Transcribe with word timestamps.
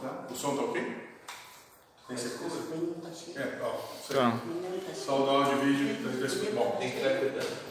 Tá? 0.00 0.26
O 0.30 0.34
som 0.36 0.56
tá 0.56 0.62
ok? 0.62 1.08
Tem 2.08 2.16
certeza? 2.16 2.56
É, 3.36 3.58
ó. 3.62 3.70
Tá. 4.12 4.40
Só 4.94 5.20
o 5.20 5.30
áudio 5.30 5.62
e 5.62 5.72
vídeo. 5.72 5.96
tá- 6.02 6.50
Bom, 6.54 6.78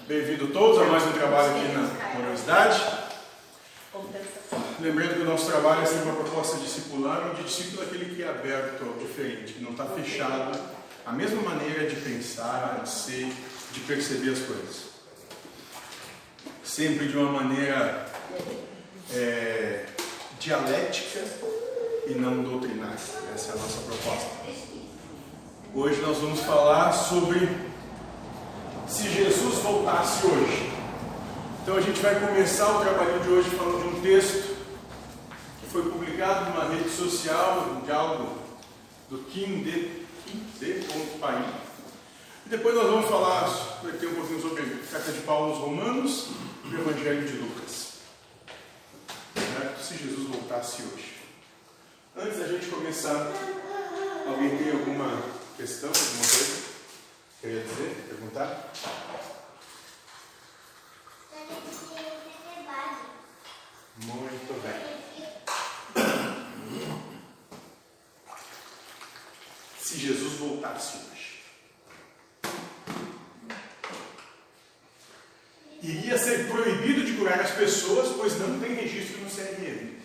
bem-vindo 0.07 0.47
todos 0.49 0.79
a 0.81 0.85
mais 0.85 1.03
um 1.05 1.11
trabalho 1.13 1.51
aqui 1.55 1.67
na 1.73 2.19
Universidade. 2.19 2.81
Compensação. 3.91 4.63
Lembrando 4.79 5.15
que 5.15 5.21
o 5.21 5.25
nosso 5.25 5.47
trabalho 5.47 5.81
é 5.81 5.85
sempre 5.85 6.09
uma 6.09 6.21
proposta 6.23 6.57
discipular, 6.57 7.31
onde 7.31 7.41
o 7.41 7.43
discípulo 7.45 7.81
é 7.81 7.85
aquele 7.85 8.15
que 8.15 8.21
é 8.23 8.29
aberto 8.29 8.83
ao 8.83 8.93
diferente, 8.93 9.53
que 9.53 9.63
não 9.63 9.71
está 9.71 9.85
fechado 9.85 10.59
à 11.05 11.11
mesma 11.13 11.41
maneira 11.41 11.89
de 11.89 11.95
pensar, 11.95 12.81
de 12.83 12.89
ser, 12.89 13.31
de 13.71 13.79
perceber 13.81 14.33
as 14.33 14.39
coisas. 14.39 14.87
Sempre 16.63 17.07
de 17.07 17.17
uma 17.17 17.31
maneira 17.31 18.05
é, 19.13 19.85
dialética 20.39 21.23
e 22.09 22.15
não 22.15 22.41
doutrinária. 22.41 22.93
Essa 22.93 23.51
é 23.51 23.53
a 23.53 23.57
nossa 23.57 23.81
proposta. 23.81 24.29
Hoje 25.75 26.01
nós 26.01 26.17
vamos 26.17 26.39
falar 26.39 26.93
sobre 26.93 27.49
se 28.87 29.09
Jesus 29.09 29.55
voltasse 29.55 30.25
hoje. 30.25 30.71
Então 31.61 31.75
a 31.75 31.81
gente 31.81 31.99
vai 31.99 32.17
começar 32.19 32.77
o 32.77 32.79
trabalho 32.79 33.19
de 33.19 33.29
hoje 33.29 33.49
falando 33.49 33.81
de 33.81 33.97
um 33.97 34.01
texto 34.01 34.55
que 35.59 35.67
foi 35.69 35.83
publicado 35.83 36.51
numa 36.51 36.69
rede 36.69 36.89
social, 36.89 37.77
um 37.77 37.85
diálogo 37.85 38.37
do 39.09 39.17
Kim 39.25 39.63
D. 39.63 40.05
D. 40.59 40.85
Paim. 41.19 41.45
E 42.45 42.49
depois 42.49 42.75
nós 42.75 42.87
vamos 42.87 43.09
falar, 43.09 43.47
vai 43.83 43.91
ter 43.93 44.07
um 44.07 44.15
pouquinho 44.15 44.41
sobre 44.41 44.63
a 44.63 44.91
carta 44.91 45.11
de 45.11 45.19
Paulo 45.19 45.51
aos 45.51 45.59
Romanos 45.59 46.27
e 46.65 46.75
o 46.75 46.79
Evangelho 46.79 47.27
de 47.27 47.33
Lucas. 47.33 47.93
Certo? 49.35 49.83
Se 49.83 49.97
Jesus 49.97 50.27
voltasse 50.29 50.83
hoje. 50.83 51.16
Antes 52.19 52.39
da 52.39 52.47
gente 52.47 52.65
começar, 52.67 53.31
alguém 54.27 54.57
tem 54.57 54.71
alguma 54.71 55.21
questão, 55.55 55.89
alguma 55.89 56.17
coisa? 56.17 56.63
Queria 57.39 57.61
dizer, 57.61 58.05
perguntar? 58.09 58.71
Muito 64.03 64.53
bem. 64.63 64.97
Se 69.79 69.97
Jesus 69.97 70.33
voltasse 70.33 70.97
hoje, 70.97 71.43
iria 75.81 76.17
ser 76.17 76.47
proibido 76.49 77.05
de 77.05 77.13
curar 77.13 77.39
as 77.39 77.51
pessoas, 77.51 78.09
pois 78.17 78.39
não 78.39 78.59
tem 78.59 78.73
registro 78.73 79.21
no 79.21 79.29
CRM. 79.29 79.97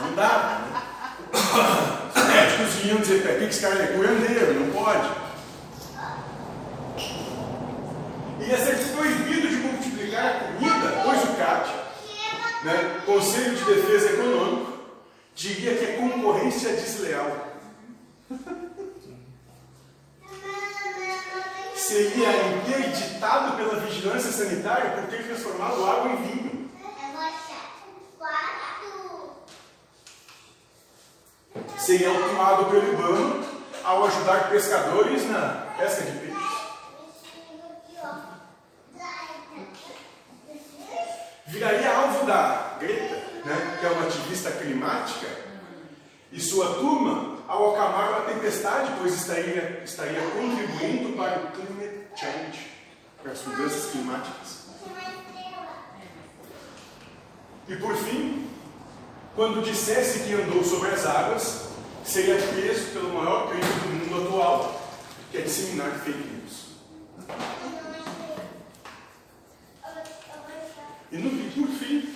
Não 0.00 0.14
dá, 0.14 0.60
né? 0.60 0.82
Os 2.14 2.24
médicos 2.28 2.84
iam 2.84 3.00
dizer, 3.00 3.22
"Pé, 3.22 3.32
o 3.35 3.35
que 3.46 3.54
esse 3.54 3.60
cara 3.60 3.82
é 3.82 3.86
curandeiro? 3.88 4.54
Não 4.54 4.70
pode. 4.72 5.08
Iria 8.40 8.58
ser 8.58 8.76
proibido 8.94 9.48
de 9.48 9.56
multiplicar 9.56 10.26
a 10.26 10.40
comida, 10.40 11.02
pois 11.04 11.24
o 11.24 11.36
CAT, 11.36 11.70
né, 12.64 13.00
Conselho 13.06 13.56
de 13.56 13.64
Defesa 13.64 14.12
Econômico, 14.12 14.72
diria 15.34 15.74
que 15.76 15.84
é 15.84 15.96
concorrência 15.96 16.72
desleal. 16.72 17.45
Seria 32.06 32.20
autuado 32.20 32.66
pelo 32.66 32.92
IBAMA 32.92 33.44
ao 33.82 34.04
ajudar 34.06 34.48
pescadores 34.48 35.28
na 35.28 35.66
pesca 35.76 36.04
de 36.04 36.12
peixes. 36.12 36.36
viraria 41.46 41.96
alvo 41.96 42.24
da 42.24 42.76
Greta, 42.78 43.16
né, 43.44 43.78
que 43.80 43.86
é 43.86 43.90
uma 43.90 44.06
ativista 44.06 44.52
climática, 44.52 45.26
e 46.30 46.40
sua 46.40 46.74
turma 46.74 47.38
ao 47.48 47.74
acalmar 47.74 48.10
uma 48.10 48.32
tempestade, 48.32 48.92
pois 49.00 49.12
estaria, 49.14 49.82
estaria 49.84 50.20
contribuindo 50.30 51.16
para 51.16 51.40
o 51.40 51.50
climate 51.50 52.06
change, 52.14 52.70
para 53.20 53.32
as 53.32 53.42
mudanças 53.44 53.90
climáticas. 53.90 54.66
E 57.66 57.76
por 57.76 57.96
fim, 57.96 58.48
quando 59.34 59.64
dissesse 59.64 60.20
que 60.20 60.34
andou 60.34 60.62
sobre 60.62 60.90
as 60.90 61.04
águas, 61.04 61.65
seria 62.06 62.36
preso 62.36 62.92
pelo 62.92 63.12
maior 63.12 63.48
crime 63.48 63.64
do 63.64 63.88
mundo 63.88 64.26
atual, 64.26 64.90
que 65.30 65.38
é 65.38 65.40
disseminar 65.42 65.90
fake 65.98 66.18
news. 66.18 66.66
E, 71.10 71.16
no, 71.18 71.52
por 71.52 71.68
fim, 71.74 72.14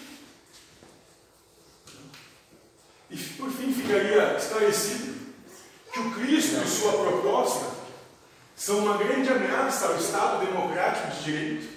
e 3.10 3.16
por 3.16 3.50
fim 3.50 3.72
ficaria 3.72 4.36
esclarecido 4.36 5.18
que 5.92 5.98
o 5.98 6.10
Cristo 6.12 6.60
e 6.64 6.68
sua 6.68 6.92
proposta 6.92 7.66
são 8.56 8.78
uma 8.78 8.96
grande 8.96 9.28
ameaça 9.28 9.86
ao 9.86 9.96
Estado 9.96 10.46
democrático 10.46 11.08
de 11.16 11.24
direito, 11.24 11.68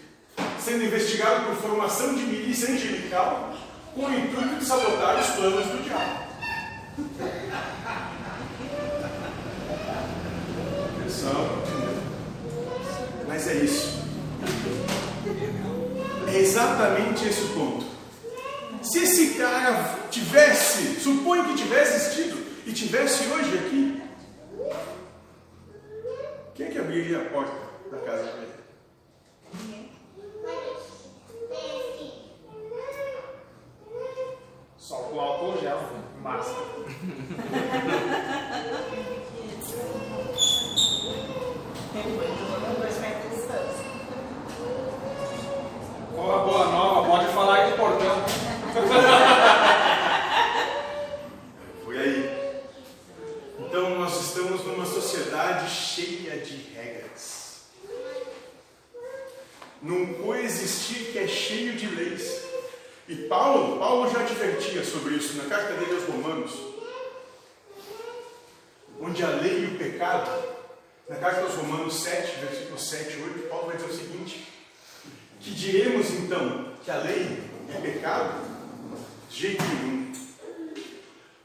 sendo 0.64 0.84
investigado 0.84 1.46
por 1.46 1.56
formação 1.56 2.14
de 2.14 2.22
milícia 2.22 2.70
angelical 2.70 3.56
com 3.96 4.06
o 4.06 4.14
intuito 4.14 4.56
de 4.56 4.66
sabotar 4.66 5.20
os 5.20 5.28
planos 5.36 5.66
do 5.66 5.84
diabo. 5.84 7.73
Mas 13.44 13.48
é 13.48 13.56
isso. 13.56 14.04
É 16.28 16.38
exatamente 16.38 17.28
esse 17.28 17.42
o 17.42 17.50
ponto. 17.50 17.86
Se 18.82 19.04
esse 19.04 19.34
cara 19.36 20.00
tivesse, 20.10 21.00
supõe 21.02 21.44
que 21.46 21.56
tivesse 21.56 21.96
existido 21.96 22.38
e 22.66 22.72
tivesse 22.72 23.26
hoje 23.28 23.58
aqui, 23.58 24.02
quem 26.56 26.68
é 26.68 26.70
que 26.70 26.80
abriria 26.80 27.20
a 27.20 27.26
porta 27.26 27.54
da 27.92 27.98
casa 27.98 28.24
para 28.24 28.44
ele? 28.44 28.54
Só 34.78 34.96
com 34.96 35.20
álcool 35.20 35.60
gel, 35.60 35.82
máscara. 36.22 36.66
Dois 42.80 42.98
metros 43.00 43.24
de 43.24 43.36
distância. 43.36 43.86
Qual 46.14 46.40
a 46.40 46.44
boa 46.44 46.66
nova? 46.66 47.08
Pode 47.08 47.34
falar 47.34 47.56
aí 47.56 47.72
de 47.72 47.78
portão. 47.78 48.24
Foi 51.86 51.98
aí. 51.98 52.64
Então 53.60 54.00
nós 54.00 54.20
estamos 54.20 54.66
numa 54.66 54.86
sociedade 54.86 55.70
cheia 55.70 56.38
de 56.40 56.56
regras. 56.74 57.68
Num 59.82 60.14
coexistir 60.16 61.12
que 61.12 61.20
é 61.20 61.28
cheio 61.28 61.74
de 61.74 61.88
leis. 61.88 62.44
E 63.08 63.16
Paulo, 63.28 63.78
Paulo 63.78 64.10
já 64.10 64.22
advertia 64.22 64.84
sobre 64.84 65.16
isso 65.16 65.36
na 65.38 65.44
carta 65.50 65.74
dele 65.74 65.96
aos 65.96 66.06
Romanos. 66.06 66.54
Onde 69.00 69.24
a 69.24 69.28
lei 69.28 69.64
e 69.64 69.66
o 69.66 69.78
pecado, 69.78 70.32
na 71.10 71.18
carta 71.18 71.42
aos 71.42 71.56
Romanos 71.56 72.02
7, 72.02 72.40
versículos 72.40 72.90
7 72.90 73.18
e 73.18 73.24
8, 73.24 73.50
Paulo 73.50 73.68
vai 73.68 73.76
dizer 73.76 73.90
o 73.90 73.94
seguinte: 73.94 74.48
que 75.42 75.53
diremos 75.64 76.10
então 76.12 76.74
que 76.84 76.92
a 76.92 76.98
lei 76.98 77.42
é 77.74 77.80
pecado? 77.80 78.34
Jeito 79.30 79.64
nenhum. 79.64 80.12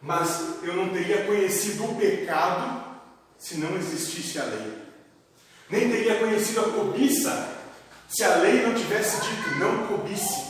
Mas 0.02 0.58
eu 0.62 0.74
não 0.74 0.88
teria 0.90 1.24
conhecido 1.24 1.84
o 1.84 1.94
pecado 1.94 2.84
se 3.38 3.58
não 3.58 3.76
existisse 3.76 4.38
a 4.38 4.44
lei. 4.44 4.72
Nem 5.70 5.90
teria 5.90 6.16
conhecido 6.16 6.60
a 6.60 6.68
cobiça 6.70 7.56
se 8.08 8.24
a 8.24 8.36
lei 8.36 8.62
não 8.62 8.74
tivesse 8.74 9.20
dito 9.20 9.58
não 9.58 9.86
cobice. 9.86 10.48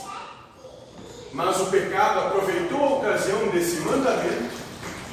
Mas 1.31 1.59
o 1.59 1.67
pecado 1.67 2.19
aproveitou 2.21 2.83
a 2.83 2.97
ocasião 2.97 3.49
desse 3.49 3.75
mandamento 3.81 4.55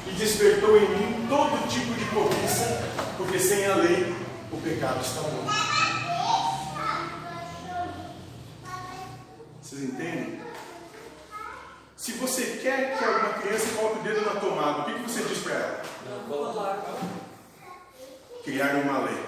e 0.07 0.11
despertou 0.13 0.77
em 0.77 0.89
mim 0.89 1.27
todo 1.29 1.67
tipo 1.67 1.93
de 1.93 2.05
cobiça, 2.05 2.83
porque 3.17 3.37
sem 3.37 3.65
a 3.65 3.75
lei 3.75 4.15
o 4.51 4.57
pecado 4.61 5.01
está 5.01 5.21
morto. 5.21 5.96
Vocês 9.77 9.91
entendem? 9.91 10.39
Se 11.95 12.13
você 12.13 12.59
quer 12.63 12.97
que 12.97 13.05
alguma 13.05 13.33
criança 13.33 13.75
coloque 13.75 13.99
o 13.99 14.01
dedo 14.01 14.21
na 14.21 14.39
tomada, 14.39 14.81
o 14.81 14.85
que 14.85 14.93
que 14.95 15.01
você 15.01 15.21
diz 15.21 15.37
para 15.43 15.53
ela? 15.53 15.83
Não 16.09 16.23
coloca. 16.27 16.93
Criar 18.43 18.73
uma 18.77 19.05
lei. 19.05 19.23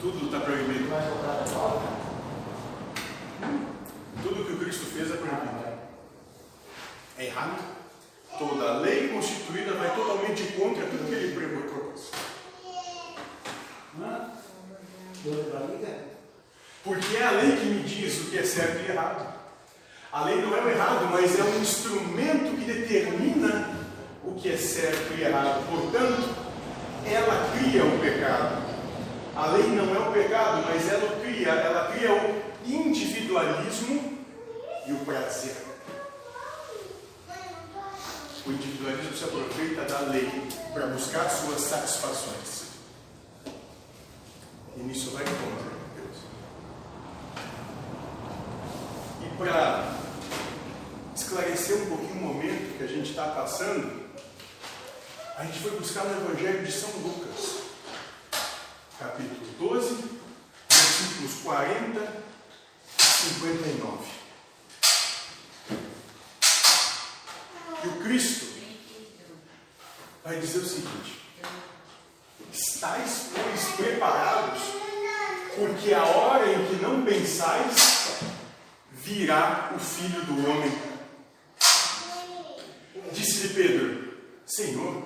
Tudo 0.00 0.26
está 0.26 0.38
proibido. 0.38 0.88
Tudo 4.22 4.44
que 4.44 4.52
o 4.52 4.58
Cristo 4.60 4.86
fez 4.86 5.10
é 5.10 5.16
proibido. 5.16 5.80
É 7.18 7.26
errado. 7.26 7.80
Toda 8.38 8.78
lei 8.78 9.08
constituída 9.08 9.74
vai 9.74 9.94
totalmente 9.96 10.44
contra 10.52 10.86
tudo 10.86 11.08
que 11.08 11.14
ele 11.14 11.34
propôs. 11.34 12.10
Porque 16.82 17.16
é 17.16 17.26
a 17.26 17.30
lei 17.32 17.56
que 17.56 17.66
me 17.66 17.82
diz 18.10 18.20
o 18.22 18.30
que 18.30 18.38
é 18.38 18.42
certo 18.42 18.84
e 18.84 18.90
errado. 18.90 19.40
A 20.12 20.24
lei 20.24 20.42
não 20.42 20.56
é 20.56 20.60
o 20.60 20.68
errado, 20.68 21.08
mas 21.12 21.38
é 21.38 21.44
um 21.44 21.60
instrumento 21.60 22.56
que 22.56 22.64
determina 22.64 23.70
o 24.24 24.34
que 24.34 24.52
é 24.52 24.56
certo 24.56 25.14
e 25.16 25.22
errado. 25.22 25.64
Portanto, 25.70 26.28
ela 27.06 27.50
cria 27.56 27.84
o 27.84 27.98
pecado. 28.00 28.70
A 29.36 29.46
lei 29.52 29.68
não 29.68 29.94
é 29.94 30.08
o 30.08 30.12
pecado, 30.12 30.64
mas 30.66 30.90
ela 30.90 31.20
cria, 31.20 31.50
ela 31.50 31.92
cria 31.92 32.12
o 32.12 32.42
individualismo 32.66 34.18
e 34.86 34.92
o 34.92 34.98
prazer. 35.04 35.56
O 38.44 38.50
individualismo 38.50 39.16
se 39.16 39.24
aproveita 39.24 39.84
da 39.84 40.00
lei 40.10 40.28
para 40.72 40.86
buscar 40.88 41.28
suas 41.30 41.60
satisfações. 41.60 42.70
E 44.76 44.80
nisso 44.82 45.10
vai 45.10 45.24
contra 45.24 45.70
Deus. 45.94 46.16
E 49.22 49.29
para 49.40 49.96
esclarecer 51.16 51.74
um 51.78 51.86
pouquinho 51.86 52.12
o 52.12 52.34
momento 52.34 52.76
que 52.76 52.84
a 52.84 52.86
gente 52.86 53.08
está 53.08 53.28
passando, 53.28 54.06
a 55.34 55.44
gente 55.46 55.60
foi 55.60 55.70
buscar 55.78 56.04
no 56.04 56.30
Evangelho 56.30 56.62
de 56.62 56.70
São 56.70 56.90
Lucas, 56.90 57.62
capítulo 58.98 59.40
12, 59.58 60.04
versículos 60.68 61.42
40 61.42 62.22
e 62.98 63.02
59. 63.02 64.04
E 67.82 67.88
o 67.88 67.92
Cristo 68.02 68.46
vai 70.22 70.38
dizer 70.38 70.58
o 70.58 70.66
seguinte: 70.66 71.18
Estais, 72.52 73.30
pois, 73.34 73.74
preparados, 73.74 74.60
porque 75.56 75.94
a 75.94 76.04
hora 76.04 76.52
em 76.52 76.66
que 76.66 76.82
não 76.82 77.02
pensais, 77.06 78.00
virá 79.02 79.72
o 79.74 79.78
Filho 79.78 80.22
do 80.24 80.50
Homem. 80.50 80.72
Disse-lhe 83.12 83.54
Pedro: 83.54 84.14
Senhor, 84.46 85.02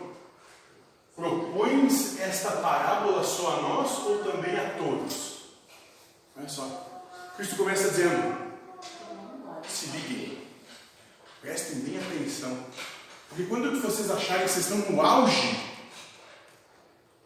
propões 1.15 2.19
esta 2.21 2.51
parábola 2.53 3.23
só 3.23 3.59
a 3.59 3.63
nós 3.63 3.99
ou 4.01 4.25
também 4.25 4.57
a 4.57 4.71
todos? 4.71 5.45
Olha 6.37 6.49
só. 6.49 7.05
Cristo 7.37 7.57
começa 7.57 7.91
dizendo: 7.91 8.37
se 9.67 9.87
liguem, 9.87 10.43
prestem 11.41 11.81
bem 11.81 11.99
atenção, 11.99 12.67
porque 13.29 13.45
quando 13.45 13.81
vocês 13.81 14.11
acharem 14.11 14.45
que 14.45 14.53
vocês 14.53 14.71
estão 14.71 14.91
no 14.91 15.01
auge, 15.01 15.59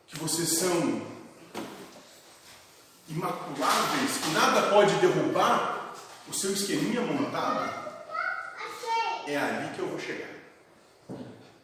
que 0.07 0.19
vocês 0.19 0.59
são 0.59 1.07
imaculáveis, 3.09 4.19
que 4.23 4.31
nada 4.31 4.71
pode 4.71 4.95
derrubar 4.97 5.78
o 6.29 6.35
seu 6.35 6.53
esqueminha 6.53 7.01
montado, 7.01 7.89
é 9.27 9.37
ali 9.37 9.75
que 9.75 9.79
eu 9.79 9.89
vou 9.89 9.99
chegar. 9.99 10.29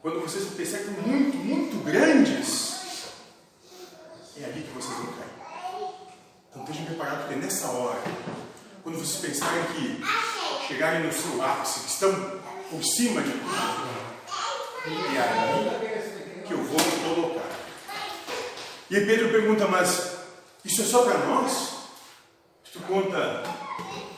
Quando 0.01 0.21
vocês 0.21 0.45
percebem 0.55 0.91
muito, 1.07 1.37
muito 1.37 1.85
grandes, 1.85 3.05
é 4.37 4.45
ali 4.45 4.63
que 4.63 4.73
vocês 4.75 4.97
vão 4.97 5.07
cair. 5.07 5.25
Então 6.51 6.63
estejam 6.63 6.87
preparados, 6.87 7.25
porque 7.27 7.37
nessa 7.37 7.69
hora, 7.69 8.03
quando 8.83 8.99
vocês 8.99 9.33
pensarem 9.33 9.65
que 9.73 10.05
chegarem 10.67 11.07
no 11.07 11.13
seu 11.13 11.43
ápice, 11.43 11.81
que 11.81 11.91
estão 11.91 12.41
por 12.71 12.85
cima 12.85 13.23
de 13.23 13.33
tudo, 13.33 14.05
é 15.15 15.21
ali 15.21 16.43
que 16.47 16.53
eu 16.53 16.63
vou 16.63 16.79
me 16.79 17.15
colocar. 17.15 17.51
E 18.91 19.01
Pedro 19.01 19.31
pergunta, 19.31 19.67
mas 19.67 20.19
isso 20.65 20.83
é 20.83 20.85
só 20.85 21.03
para 21.05 21.19
nós? 21.27 21.74
Conta 22.83 23.43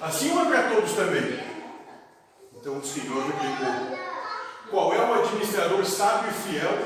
assim 0.01 0.33
ou 0.33 0.43
é 0.43 0.47
para 0.47 0.71
todos 0.75 0.93
também? 0.93 1.39
Então 2.55 2.79
o 2.79 2.85
Senhor 2.85 3.25
replicou, 3.27 3.99
qual 4.71 4.93
é 4.93 4.99
o 4.99 5.15
administrador 5.15 5.85
sábio 5.85 6.31
e 6.31 6.35
fiel 6.35 6.77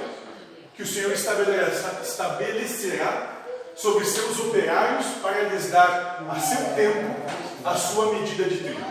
que 0.74 0.82
o 0.82 0.86
Senhor 0.86 1.10
estabelecerá 1.12 3.38
sobre 3.74 4.04
seus 4.04 4.38
operários 4.40 5.06
para 5.22 5.44
lhes 5.44 5.70
dar 5.70 6.22
a 6.28 6.38
seu 6.38 6.74
tempo 6.74 7.16
a 7.64 7.74
sua 7.76 8.12
medida 8.12 8.44
de 8.44 8.58
trigo? 8.58 8.84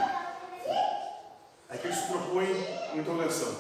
Aí 1.69 1.77
que 1.77 1.87
eles 1.87 1.99
propõem 1.99 2.51
uma 2.93 3.01
interrogação, 3.01 3.53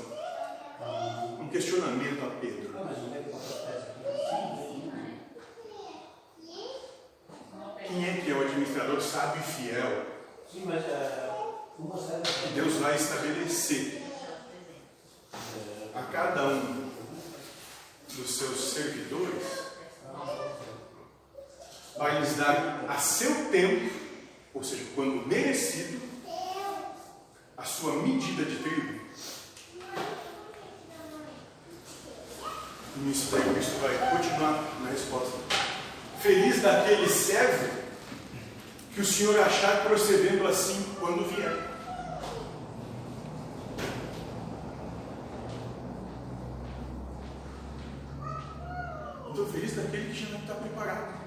um 1.39 1.47
questionamento 1.49 2.25
a 2.25 2.31
Pedro. 2.41 2.69
Quem 7.85 8.07
é 8.07 8.13
que 8.21 8.31
é 8.31 8.35
o 8.35 8.47
administrador 8.69 9.01
sábio 9.01 9.41
e 9.41 9.43
fiel 9.43 10.05
que 10.47 10.59
Deus 12.53 12.73
vai 12.75 12.95
estabelecer 12.95 14.03
a 15.95 16.03
cada 16.03 16.47
um 16.47 16.91
dos 18.09 18.37
seus 18.37 18.73
servidores 18.73 19.69
vai 21.97 22.19
lhes 22.21 22.35
dar 22.37 22.85
a 22.87 22.97
seu 22.97 23.49
tempo, 23.51 23.91
ou 24.53 24.63
seja, 24.63 24.85
quando 24.95 25.27
merecido, 25.27 25.99
a 27.57 27.63
sua 27.65 27.93
medida 28.01 28.45
de 28.45 28.55
trigo. 28.57 28.99
Nisso 32.97 33.27
daí 33.31 33.53
Cristo 33.53 33.79
vai 33.81 34.11
continuar 34.11 34.63
na 34.81 34.91
resposta. 34.91 35.37
Feliz 36.21 36.61
daquele 36.61 37.07
servo 37.07 37.78
que 38.99 39.03
o 39.03 39.05
Senhor 39.05 39.39
achar 39.39 39.85
procedendo 39.85 40.45
assim 40.45 40.93
quando 40.99 41.23
vier. 41.33 41.57
Estou 49.29 49.47
feliz 49.47 49.73
daquele 49.77 50.13
que 50.13 50.25
já 50.25 50.29
não 50.31 50.39
está 50.39 50.53
preparado 50.55 51.17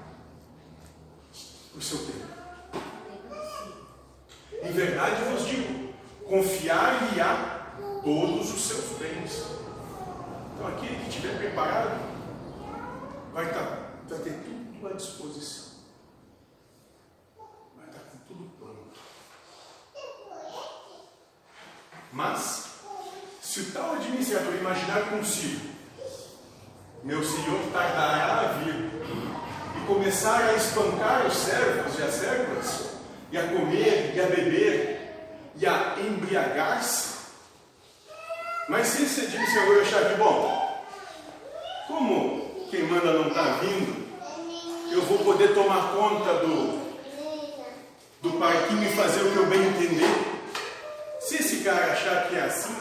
para 1.71 1.79
o 1.79 1.81
seu 1.81 1.97
tempo. 1.97 2.27
Em 4.61 4.71
verdade 4.71 5.23
vos 5.31 5.47
digo: 5.47 5.93
confiar-lhe-á 6.29 7.73
todos 8.03 8.53
os 8.53 8.67
seus 8.67 8.99
bens. 8.99 9.45
Então, 10.53 10.67
aquele 10.67 10.97
que 10.97 11.09
estiver 11.09 11.39
preparado 11.39 11.99
vai, 13.33 13.47
estar, 13.47 13.65
tá, 13.65 13.89
vai 14.09 14.19
ter 14.19 14.43
tudo 14.43 14.87
à 14.87 14.93
disposição. 14.93 15.73
Vai 17.75 17.87
estar 17.87 18.01
com 18.01 18.17
tudo 18.27 18.49
pronto. 18.57 18.99
Mas, 22.13 22.65
se 23.41 23.59
o 23.59 23.71
tal 23.71 23.95
administrador 23.95 24.53
imaginar 24.53 25.09
consigo 25.09 25.73
meu 27.03 27.21
senhor 27.21 27.59
tardará 27.73 28.39
a 28.39 28.43
vir, 28.59 28.89
e 29.75 29.85
começar 29.85 30.41
a 30.41 30.53
espancar 30.53 31.27
os 31.27 31.35
servos 31.35 31.99
e 31.99 32.01
as 32.01 32.13
servas, 32.13 32.89
e 33.29 33.37
a 33.37 33.47
comer, 33.47 34.13
e 34.15 34.21
a 34.21 34.25
beber, 34.27 35.01
e 35.57 35.65
a 35.65 35.95
embriagar-se. 35.99 37.13
Mas 38.69 38.87
se 38.87 39.03
esse 39.03 39.21
administrador 39.21 39.81
achar 39.81 40.09
que, 40.09 40.15
bom, 40.15 40.85
como 41.87 42.67
quem 42.71 42.83
manda 42.83 43.11
não 43.11 43.27
está 43.27 43.55
vindo, 43.55 44.01
eu 44.89 45.01
vou 45.01 45.17
poder 45.19 45.53
tomar 45.53 45.93
conta 45.93 46.35
do, 46.35 46.79
do 48.21 48.39
parquinho 48.39 48.83
e 48.83 48.95
fazer 48.95 49.23
o 49.23 49.31
que 49.31 49.37
eu 49.37 49.47
bem 49.47 49.61
entender. 49.61 50.32
Cara 51.63 51.93
achar 51.93 52.27
que 52.27 52.35
é 52.35 52.41
assim, 52.41 52.75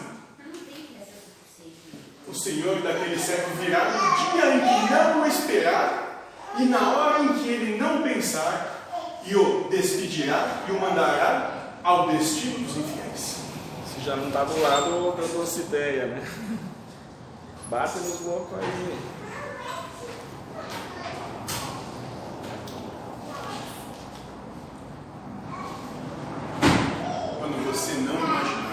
o 2.27 2.35
Senhor 2.35 2.83
daquele 2.83 3.17
século 3.17 3.55
virá 3.59 3.85
no 3.85 4.33
dia 4.33 4.55
em 4.57 4.59
que 4.59 4.93
não 4.93 5.23
o 5.23 5.27
esperar 5.27 6.27
e 6.59 6.65
na 6.65 6.91
hora 6.91 7.23
em 7.23 7.29
que 7.39 7.49
ele 7.49 7.81
não 7.81 8.03
pensar, 8.03 9.21
e 9.25 9.37
o 9.37 9.69
despedirá 9.71 10.65
e 10.69 10.73
o 10.73 10.81
mandará 10.81 11.75
ao 11.85 12.09
destino 12.09 12.59
dos 12.59 12.77
infiéis. 12.77 13.37
Se 13.87 14.05
já 14.05 14.17
não 14.17 14.27
está 14.27 14.43
do 14.43 14.61
lado 14.61 15.13
da 15.13 15.39
nossa 15.39 15.61
ideia, 15.61 16.07
né? 16.07 16.27
Bate 17.71 17.99
nos 17.99 18.21
loucos 18.23 18.59
aí. 18.59 18.99
Quando 27.39 27.65
você 27.73 27.93
não 27.93 28.15
imaginar, 28.15 28.73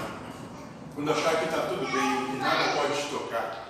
quando 0.93 1.11
achar 1.11 1.37
que 1.37 1.45
está 1.45 1.59
tudo 1.61 1.85
bem, 1.91 2.25
que 2.25 2.37
nada 2.37 2.75
pode 2.75 3.01
te 3.01 3.07
tocar, 3.09 3.69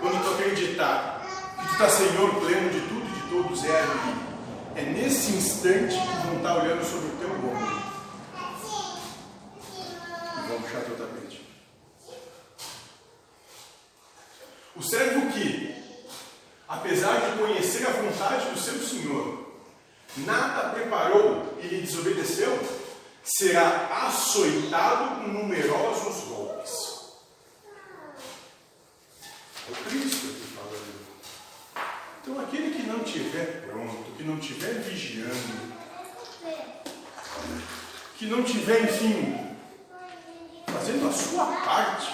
quando 0.00 0.22
tu 0.22 0.30
acreditar 0.34 1.20
que 1.58 1.67
tu 1.67 1.67
está 1.78 1.90
Senhor 1.90 2.34
pleno 2.40 2.70
de 2.70 2.80
tudo 2.80 3.06
e 3.06 3.12
de 3.12 3.30
todos, 3.30 3.64
é 3.64 3.80
ali. 3.80 4.16
É 4.74 4.82
nesse 4.82 5.30
instante, 5.30 5.94
vão 6.24 6.38
estar 6.38 6.56
olhando 6.56 6.84
sobre 6.84 7.06
o 7.06 7.16
teu 7.18 7.30
ombro. 7.30 7.82
E 10.36 10.48
vão 10.48 10.60
puxar 10.60 10.80
teu 10.80 10.96
tapete. 10.96 11.48
O 14.74 14.82
servo 14.82 15.30
que, 15.30 15.72
apesar 16.68 17.14
de 17.20 17.38
conhecer 17.38 17.86
a 17.86 17.90
vontade 17.90 18.50
do 18.50 18.58
seu 18.58 18.80
Senhor, 18.80 19.52
nada 20.16 20.70
preparou 20.70 21.58
e 21.62 21.68
lhe 21.68 21.82
desobedeceu, 21.82 22.58
será 23.22 24.08
açoitado 24.08 25.22
com 25.22 25.28
numerosos 25.28 26.24
golpes. 26.24 26.98
É 29.68 29.70
o 29.70 29.84
Cristo 29.84 30.26
que 30.26 30.56
fala 30.56 30.70
ali. 30.70 30.98
Então, 32.20 32.40
aquele 33.18 33.26
que 33.26 33.26
não 33.26 33.26
tiver 33.26 33.66
pronto, 33.66 34.16
que 34.16 34.24
não 34.24 34.38
tiver 34.38 34.74
vigiando, 34.82 35.78
que 38.16 38.26
não 38.26 38.42
tiver, 38.42 38.82
enfim, 38.84 39.56
fazendo 40.66 41.08
a 41.08 41.12
sua 41.12 41.46
parte, 41.46 42.12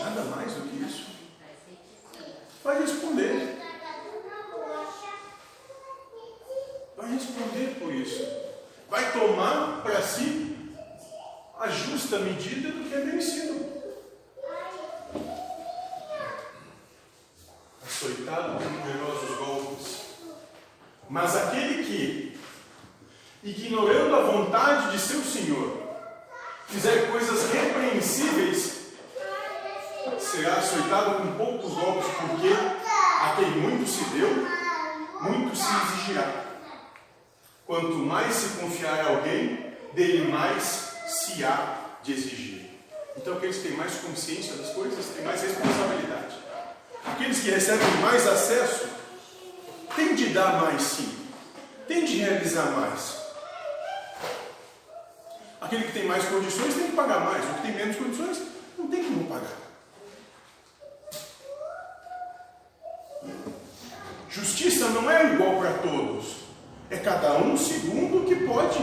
nada 0.00 0.22
mais 0.36 0.52
do 0.52 0.68
que 0.68 0.84
isso, 0.84 1.06
vai 2.64 2.80
responder. 2.80 3.58
Vai 6.96 7.12
responder 7.14 7.76
por 7.80 7.92
isso. 7.92 8.24
Vai 8.88 9.12
tomar 9.12 9.82
para 9.82 10.00
si 10.02 10.56
a 11.58 11.68
justa 11.68 12.18
medida 12.18 12.70
do 12.70 12.88
que 12.88 12.94
é 12.94 12.98
merecido. 12.98 13.62
Açoitado 17.84 18.58
por 18.58 18.70
numerosos 18.70 19.38
golpes. 19.38 20.02
Mas 21.08 21.36
aquele 21.36 21.84
que, 21.84 22.40
ignorando 23.42 24.14
a 24.14 24.20
vontade 24.20 24.92
de 24.92 24.98
seu 24.98 25.22
Senhor, 25.22 25.82
fizer 26.68 27.10
coisas 27.10 27.52
repreensíveis, 27.52 28.82
será 30.18 30.54
açoitado 30.54 31.16
com 31.16 31.32
poucos 31.36 31.72
golpes, 31.74 32.06
porque 32.16 32.48
a 32.48 33.36
quem 33.36 33.50
muito 33.50 33.88
se 33.88 34.04
deu, 34.16 34.30
muito 35.20 35.54
se 35.54 35.64
exigirá. 35.64 36.44
Quanto 37.66 37.94
mais 37.96 38.34
se 38.34 38.58
confiar 38.58 39.00
a 39.00 39.08
alguém, 39.08 39.74
dele 39.92 40.30
mais 40.30 40.94
se 41.06 41.44
há 41.44 41.76
de 42.02 42.12
exigir. 42.12 42.70
Então, 43.16 43.36
aqueles 43.36 43.58
que 43.58 43.68
têm 43.68 43.76
mais 43.76 43.94
consciência 43.96 44.54
das 44.54 44.70
coisas 44.70 45.06
têm 45.14 45.24
mais 45.24 45.42
responsabilidade. 45.42 46.36
Aqueles 47.04 47.31
que 47.42 47.50
recebem 47.50 47.88
mais 48.00 48.26
acesso 48.26 48.86
têm 49.96 50.14
de 50.14 50.26
dar 50.26 50.62
mais, 50.62 50.80
sim, 50.80 51.12
têm 51.88 52.04
de 52.04 52.18
realizar 52.18 52.70
mais. 52.70 53.20
Aquele 55.60 55.84
que 55.84 55.92
tem 55.92 56.06
mais 56.06 56.24
condições 56.24 56.74
tem 56.74 56.86
que 56.86 56.96
pagar 56.96 57.20
mais, 57.20 57.44
o 57.44 57.54
que 57.54 57.62
tem 57.62 57.72
menos 57.72 57.96
condições 57.96 58.42
não 58.78 58.86
tem 58.86 59.02
como 59.02 59.24
pagar. 59.24 59.56
Justiça 64.28 64.88
não 64.88 65.10
é 65.10 65.34
igual 65.34 65.58
para 65.58 65.72
todos. 65.78 66.36
É 66.90 66.96
cada 66.96 67.38
um 67.38 67.56
segundo 67.56 68.18
o 68.18 68.24
que 68.24 68.36
pode. 68.46 68.78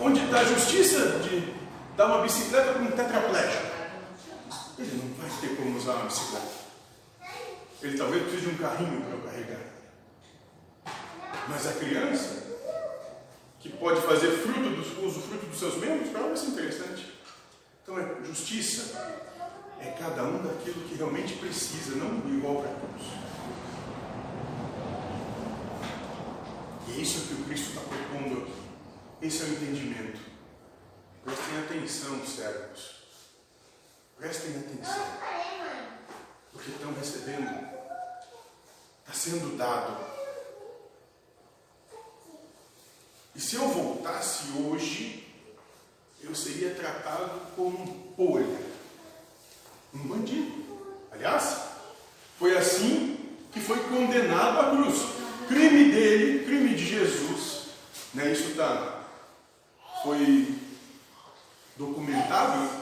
Onde 0.00 0.22
está 0.24 0.40
a 0.40 0.44
justiça 0.44 1.18
de 1.20 1.54
dar 1.96 2.06
uma 2.06 2.22
bicicleta 2.22 2.72
para 2.72 2.82
um 2.82 2.90
tetraplégico? 2.90 3.71
Ele 4.82 4.96
não 4.96 5.14
vai 5.14 5.40
ter 5.40 5.56
como 5.56 5.76
usar 5.76 5.94
uma 5.94 6.06
bicicleta. 6.06 6.62
Ele 7.80 7.96
talvez 7.96 8.22
precise 8.22 8.46
de 8.46 8.54
um 8.54 8.58
carrinho 8.58 9.00
para 9.02 9.30
carregar. 9.30 9.60
Mas 11.48 11.66
a 11.66 11.72
criança, 11.72 12.42
que 13.60 13.68
pode 13.68 14.00
fazer 14.02 14.30
fruto 14.38 14.70
dos, 14.70 14.98
uso 14.98 15.20
fruto 15.20 15.46
dos 15.46 15.58
seus 15.58 15.76
membros, 15.76 16.10
para 16.10 16.20
ela 16.20 16.28
vai 16.28 16.36
ser 16.36 16.46
interessante. 16.46 17.12
Então 17.82 17.98
é 17.98 18.24
justiça, 18.24 19.20
é 19.80 19.90
cada 19.98 20.24
um 20.24 20.42
daquilo 20.42 20.88
que 20.88 20.94
realmente 20.94 21.34
precisa, 21.34 21.96
não 21.96 22.18
igual 22.28 22.62
para 22.62 22.72
todos. 22.72 23.06
E 26.88 26.92
é 26.92 27.02
isso 27.02 27.26
que 27.26 27.34
o 27.34 27.44
Cristo 27.44 27.68
está 27.68 27.80
propondo 27.80 28.42
aqui. 28.42 29.26
Esse 29.26 29.42
é 29.42 29.46
o 29.46 29.52
entendimento. 29.52 30.20
Prestem 31.24 31.58
atenção, 31.58 32.26
servos. 32.26 33.01
Prestem 34.22 34.52
atenção. 34.52 35.04
Porque 36.52 36.70
estão 36.70 36.92
recebendo. 36.92 37.68
Está 39.00 39.12
sendo 39.12 39.56
dado. 39.56 39.96
E 43.34 43.40
se 43.40 43.56
eu 43.56 43.66
voltasse 43.66 44.44
hoje, 44.52 45.26
eu 46.20 46.36
seria 46.36 46.72
tratado 46.72 47.32
como 47.56 47.82
um 47.82 48.12
polha, 48.12 48.60
um 49.92 50.06
bandido. 50.06 50.94
Aliás, 51.10 51.62
foi 52.38 52.56
assim 52.56 53.36
que 53.50 53.58
foi 53.58 53.80
condenado 53.88 54.60
à 54.60 54.70
cruz 54.70 55.02
crime 55.48 55.90
dele, 55.90 56.44
crime 56.44 56.76
de 56.76 56.86
Jesus, 56.86 57.70
né, 58.14 58.30
isso 58.30 58.54
tá, 58.54 59.04
foi 60.04 60.54
documentado 61.76 62.81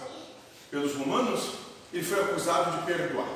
pelos 0.70 0.94
romanos, 0.94 1.54
ele 1.92 2.04
foi 2.04 2.20
acusado 2.22 2.78
de 2.78 2.86
perdoar. 2.86 3.28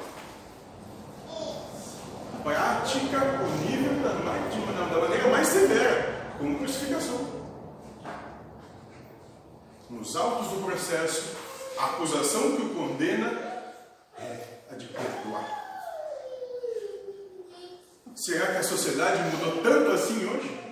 Prática 2.42 3.20
punível 3.20 4.02
da, 4.02 4.12
da 4.86 5.00
maneira 5.00 5.28
mais 5.28 5.48
severa, 5.48 6.34
como 6.38 6.58
crucificação. 6.58 7.44
Nos 9.90 10.14
autos 10.14 10.48
do 10.48 10.64
processo, 10.64 11.36
a 11.78 11.84
acusação 11.86 12.56
que 12.56 12.62
o 12.62 12.74
condena 12.74 13.30
é 14.18 14.60
a 14.70 14.74
de 14.74 14.86
perdoar. 14.86 15.64
Será 18.14 18.46
que 18.52 18.58
a 18.58 18.62
sociedade 18.62 19.22
mudou 19.36 19.62
tanto 19.62 19.90
assim 19.90 20.26
hoje? 20.26 20.64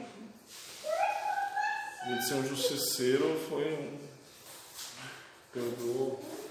Ele 2.07 2.23
ser 2.23 2.35
um 2.35 2.47
justiceiro 2.47 3.41
foi 3.49 3.75
um. 3.75 3.99
Perdoou. 5.53 6.42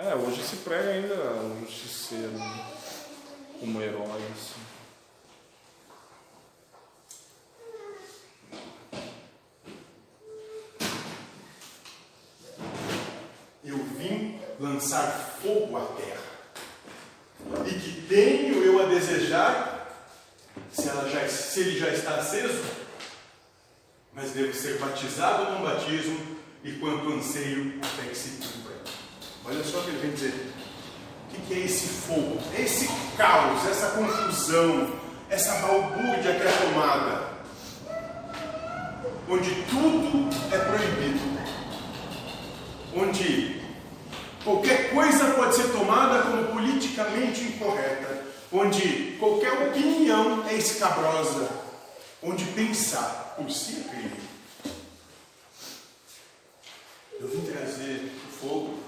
É, 0.00 0.14
hoje 0.14 0.40
se 0.44 0.58
prega 0.58 0.90
ainda 0.90 1.12
o 1.12 1.60
justiceiro 1.62 2.30
né? 2.30 2.66
como 3.58 3.82
herói. 3.82 4.22
Assim. 4.32 4.60
Eu 13.64 13.76
vim 13.98 14.40
lançar 14.60 15.36
fogo 15.42 15.76
à 15.76 15.84
terra 15.86 16.22
e 17.66 17.74
que 17.80 18.02
tenho 18.02 18.62
eu 18.62 18.80
a 18.80 18.86
desejar, 18.86 19.98
se, 20.70 20.88
ela 20.88 21.08
já, 21.08 21.28
se 21.28 21.58
ele 21.58 21.76
já 21.76 21.88
está 21.88 22.14
aceso, 22.14 22.64
mas 24.12 24.30
devo 24.30 24.54
ser 24.54 24.78
batizado 24.78 25.50
num 25.50 25.62
batismo 25.62 26.38
e 26.62 26.74
quanto 26.74 27.14
anseio 27.14 27.80
até 27.82 28.08
que 28.08 28.16
se 28.16 28.30
cumpra. 28.36 28.77
Olha 29.48 29.64
só 29.64 29.78
o 29.78 29.82
que 29.84 29.90
ele 29.90 29.98
vem 29.98 30.10
dizer. 30.12 30.52
O 31.32 31.40
que 31.46 31.54
é 31.54 31.58
esse 31.64 31.86
fogo? 31.86 32.38
É 32.56 32.62
esse 32.62 32.88
caos, 33.16 33.66
essa 33.66 33.90
confusão, 33.90 34.92
essa 35.30 35.54
balbúrdia 35.60 36.34
que 36.34 36.46
é 36.46 36.52
tomada, 36.62 37.28
onde 39.28 39.50
tudo 39.70 40.28
é 40.52 40.58
proibido, 40.58 41.20
onde 42.94 43.58
Qualquer 44.48 44.94
coisa 44.94 45.32
pode 45.32 45.56
ser 45.56 45.72
tomada 45.72 46.22
como 46.22 46.46
politicamente 46.46 47.42
incorreta, 47.42 48.24
onde 48.50 49.16
qualquer 49.18 49.68
opinião 49.68 50.48
é 50.48 50.54
escabrosa, 50.54 51.50
onde 52.22 52.44
pensar 52.46 53.34
por 53.36 53.50
si 53.50 53.84
é 53.84 53.90
crime. 53.90 54.20
Eu 57.20 57.28
vim 57.28 57.40
trazer 57.52 58.10
o 58.26 58.32
fogo 58.32 58.78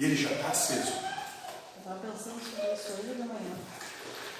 e 0.00 0.04
ele 0.06 0.16
já 0.16 0.30
está 0.30 0.48
aceso. 0.48 0.92
Eu 0.92 1.78
estava 1.78 2.00
pensando 2.00 2.40
sobre 2.40 2.72
isso 2.72 2.92
hoje 2.92 3.14
de 3.14 3.28
manhã. 3.28 3.54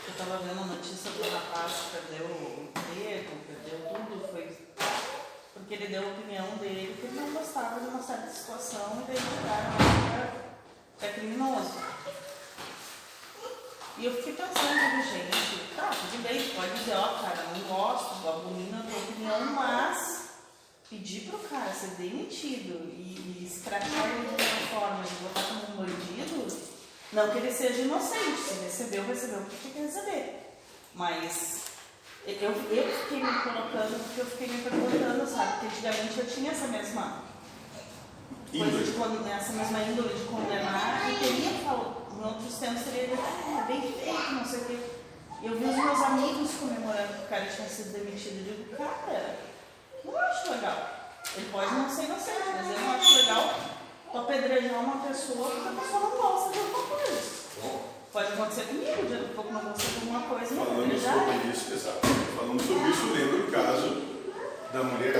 Eu 0.07 0.13
estava 0.13 0.39
vendo 0.39 0.59
a 0.59 0.65
notícia 0.65 1.11
do 1.11 1.31
rapaz 1.31 1.73
que 1.73 1.99
perdeu 1.99 2.27
o 2.29 2.65
emprego, 2.65 3.31
perdeu 3.47 3.79
tudo, 3.91 4.27
foi 4.33 4.57
porque 5.53 5.75
ele 5.75 5.89
deu 5.89 6.03
a 6.03 6.13
opinião 6.13 6.57
dele 6.57 6.97
que 6.99 7.07
ele 7.07 7.21
não 7.21 7.31
gostava 7.33 7.79
de 7.79 7.89
uma 7.89 8.03
certa 8.03 8.31
situação 8.31 9.03
e 9.03 9.07
daí 9.07 9.17
jogaram 9.19 9.77
que 10.99 11.05
é 11.05 11.13
criminoso. 11.13 11.75
E 13.99 14.05
eu 14.07 14.17
fiquei 14.17 14.33
pensando, 14.33 15.03
gente, 15.13 15.75
tá, 15.77 15.91
tudo 15.91 16.23
bem, 16.23 16.55
pode 16.55 16.73
dizer, 16.73 16.95
ó, 16.95 17.19
cara, 17.19 17.49
não 17.53 17.61
gosto, 17.69 18.27
abomino 18.27 18.79
a 18.79 18.91
tua 18.91 18.99
opinião, 18.99 19.41
mas 19.53 20.20
pedir 20.91 21.31
pro 21.31 21.39
cara 21.39 21.73
ser 21.73 21.91
demitido 21.91 22.91
e, 22.93 23.39
e 23.39 23.47
escrachar 23.47 24.07
ele 24.07 24.37
de 24.37 24.43
uma 24.43 24.81
forma 24.81 25.05
de 25.05 25.15
botar 25.23 25.43
como 25.45 25.73
um 25.73 25.77
bandido, 25.77 26.47
Não 27.13 27.31
que 27.31 27.39
ele 27.39 27.53
seja 27.53 27.83
inocente, 27.83 28.43
se 28.43 28.65
recebeu, 28.65 29.07
recebeu 29.07 29.39
porque 29.43 29.57
tinha 29.63 29.75
que 29.75 29.81
receber. 29.83 30.59
Mas 30.93 31.61
eu, 32.27 32.51
eu 32.51 32.99
fiquei 33.03 33.23
me 33.23 33.39
colocando 33.39 34.03
porque 34.03 34.21
eu 34.21 34.27
fiquei 34.27 34.49
me 34.49 34.63
perguntando, 34.63 35.27
sabe? 35.31 35.53
Porque 35.53 35.67
antigamente 35.67 36.19
eu 36.19 36.27
tinha 36.27 36.51
essa 36.51 36.67
mesma 36.67 37.23
coisa 38.51 38.85
de 38.85 38.93
condenar, 38.93 39.39
essa 39.39 39.53
mesma 39.53 39.79
índole 39.85 40.13
de 40.13 40.25
condenar 40.25 41.09
e 41.09 41.19
teria 41.21 41.51
falado, 41.61 42.19
em 42.19 42.25
outros 42.25 42.59
tempos 42.59 42.83
teria 42.83 43.07
dito, 43.07 43.23
ah, 43.23 43.61
é 43.61 43.73
bem 43.73 43.81
feito, 43.93 44.33
não 44.33 44.45
sei 44.45 44.59
o 44.59 44.65
quê. 44.65 44.79
Eu 45.43 45.57
vi 45.57 45.65
os 45.65 45.77
meus 45.77 46.03
amigos 46.03 46.51
comemorando 46.59 47.15
que 47.15 47.25
o 47.25 47.29
cara 47.29 47.47
tinha 47.47 47.69
sido 47.69 47.93
demitido. 47.93 48.47
Eu 48.47 48.57
digo, 48.57 48.77
cara, 48.77 49.50
não 50.05 50.19
acho 50.19 50.51
legal. 50.51 50.91
Ele 51.37 51.49
pode 51.53 51.75
não 51.75 51.89
ser 51.89 52.05
inocente, 52.05 52.43
mas 52.55 52.71
eu 52.71 52.81
não 52.81 52.93
acho 52.93 53.17
legal 53.17 53.55
tu 54.11 54.19
apedrejar 54.19 54.81
uma 54.81 55.07
pessoa 55.07 55.51
porque 55.51 55.69
a 55.69 55.81
pessoa 55.81 56.01
não 56.01 56.11
gosta 56.11 56.53
de 56.53 56.59
alguma 56.59 56.83
coisa. 56.85 57.41
Pode 58.13 58.33
acontecer 58.33 58.63
comigo, 58.63 59.07
de 59.07 59.15
um 59.15 59.35
pouco 59.35 59.53
não 59.53 59.61
gostar 59.61 59.89
de 59.89 59.95
alguma 60.01 60.21
coisa, 60.23 60.55
Falando 60.57 60.99
sobre 60.99 61.53
isso, 61.53 61.73
exato. 61.73 62.01
Falando 62.37 62.61
sobre 62.61 62.89
isso, 62.91 63.13
lembra 63.13 63.37
o 63.47 63.51
caso 63.53 64.03
da 64.73 64.83
mulher 64.83 65.17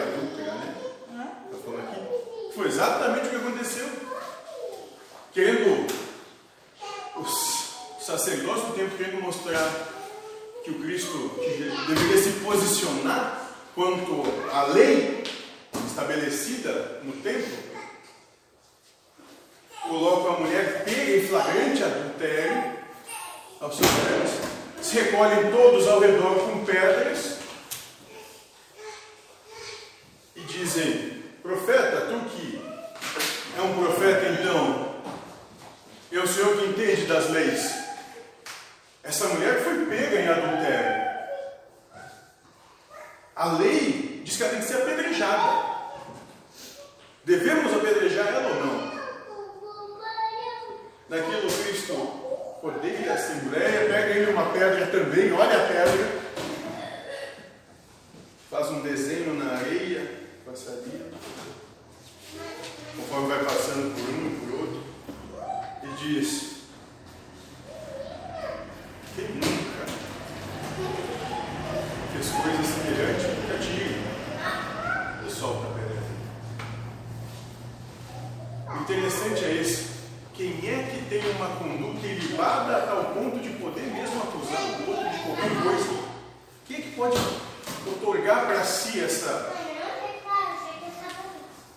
quanto 13.81 14.23
à 14.53 14.65
lei 14.65 15.25
estabelecida 15.87 17.01
no 17.03 17.13
templo, 17.13 17.57
coloca 19.89 20.35
a 20.35 20.41
mulher 20.41 20.85
pega 20.85 21.17
em 21.17 21.27
flagrante 21.27 21.83
adultério 21.83 22.75
aos 23.59 23.75
seus 23.75 23.89
pés, 23.89 24.85
se 24.87 25.01
recolhem 25.01 25.51
todos 25.51 25.89
ao 25.89 25.99
redor 25.99 26.35
com 26.41 26.63
pedras 26.63 27.39
e 30.37 30.41
dizem: 30.41 31.23
Profeta, 31.43 32.03
tu 32.03 32.21
que 32.29 32.61
é 33.57 33.63
um 33.63 33.83
profeta 33.83 34.29
então, 34.29 34.95
é 36.13 36.19
o 36.19 36.29
Senhor 36.29 36.55
que 36.59 36.67
entende 36.67 37.07
das 37.07 37.31
leis. 37.31 37.75
Essa 39.03 39.27
mulher 39.29 39.65
foi 39.65 39.87
pega 39.87 40.21
em 40.21 40.29
adultério. 40.29 41.00
A 43.41 43.53
lei 43.53 44.21
diz 44.23 44.37
que 44.37 44.43
ela 44.43 44.53
tem 44.53 44.61
que 44.61 44.67
ser 44.67 44.83
apedrejada. 44.83 45.65
Devemos 47.25 47.73
apedrejar 47.73 48.27
ela 48.29 48.49
ou 48.51 48.67
não? 48.67 49.01
Naquilo 51.09 51.51
Cristo 51.51 51.95
odeia 52.63 53.13
a 53.13 53.15
Assembleia, 53.15 53.89
pega 53.89 54.11
ele 54.11 54.33
uma 54.33 54.51
pedra 54.51 54.87
também, 54.89 55.33
olha 55.33 55.57
a 55.57 55.67
pedra, 55.69 56.21
faz 58.51 58.69
um 58.73 58.83
desenho 58.83 59.33
na 59.43 59.53
areia, 59.55 60.21
passaria, 60.45 61.11
conforme 62.95 63.29
vai 63.29 63.43
passando 63.43 63.95
por 63.95 64.11
um 64.15 64.27
e 64.27 64.41
por 64.41 64.61
outro, 64.61 64.83
e 65.83 65.87
diz: 65.97 66.57
Quem 69.17 69.29
nunca 69.31 69.81
fez 72.13 72.29
coisas 72.29 72.67
semelhantes 72.67 73.27
nunca 73.27 73.59
diga, 73.59 75.27
e 75.27 75.31
solta 75.31 75.67
a 75.67 75.71
pedra. 75.71 76.03
O 78.69 78.83
interessante 78.83 79.45
é 79.45 79.55
esse. 79.61 79.91
Quem 80.35 80.53
é 80.71 80.83
que 80.91 81.05
tem 81.11 81.21
uma 81.37 81.49
conduta 81.57 82.07
ilibada 82.07 82.77
a 82.79 82.87
tal 82.87 83.05
ponto 83.13 83.39
de 83.41 83.51
poder 83.51 83.83
mesmo 83.93 84.23
acusar 84.23 84.63
o 84.63 84.91
outro 84.91 85.11
de 85.11 85.19
qualquer 85.19 85.63
coisa? 85.63 86.01
Quem 86.67 86.77
é 86.79 86.81
que 86.81 86.91
pode 86.97 87.19
otorgar 87.87 88.47
para 88.47 88.65
si 88.65 89.01
essa, 89.01 89.53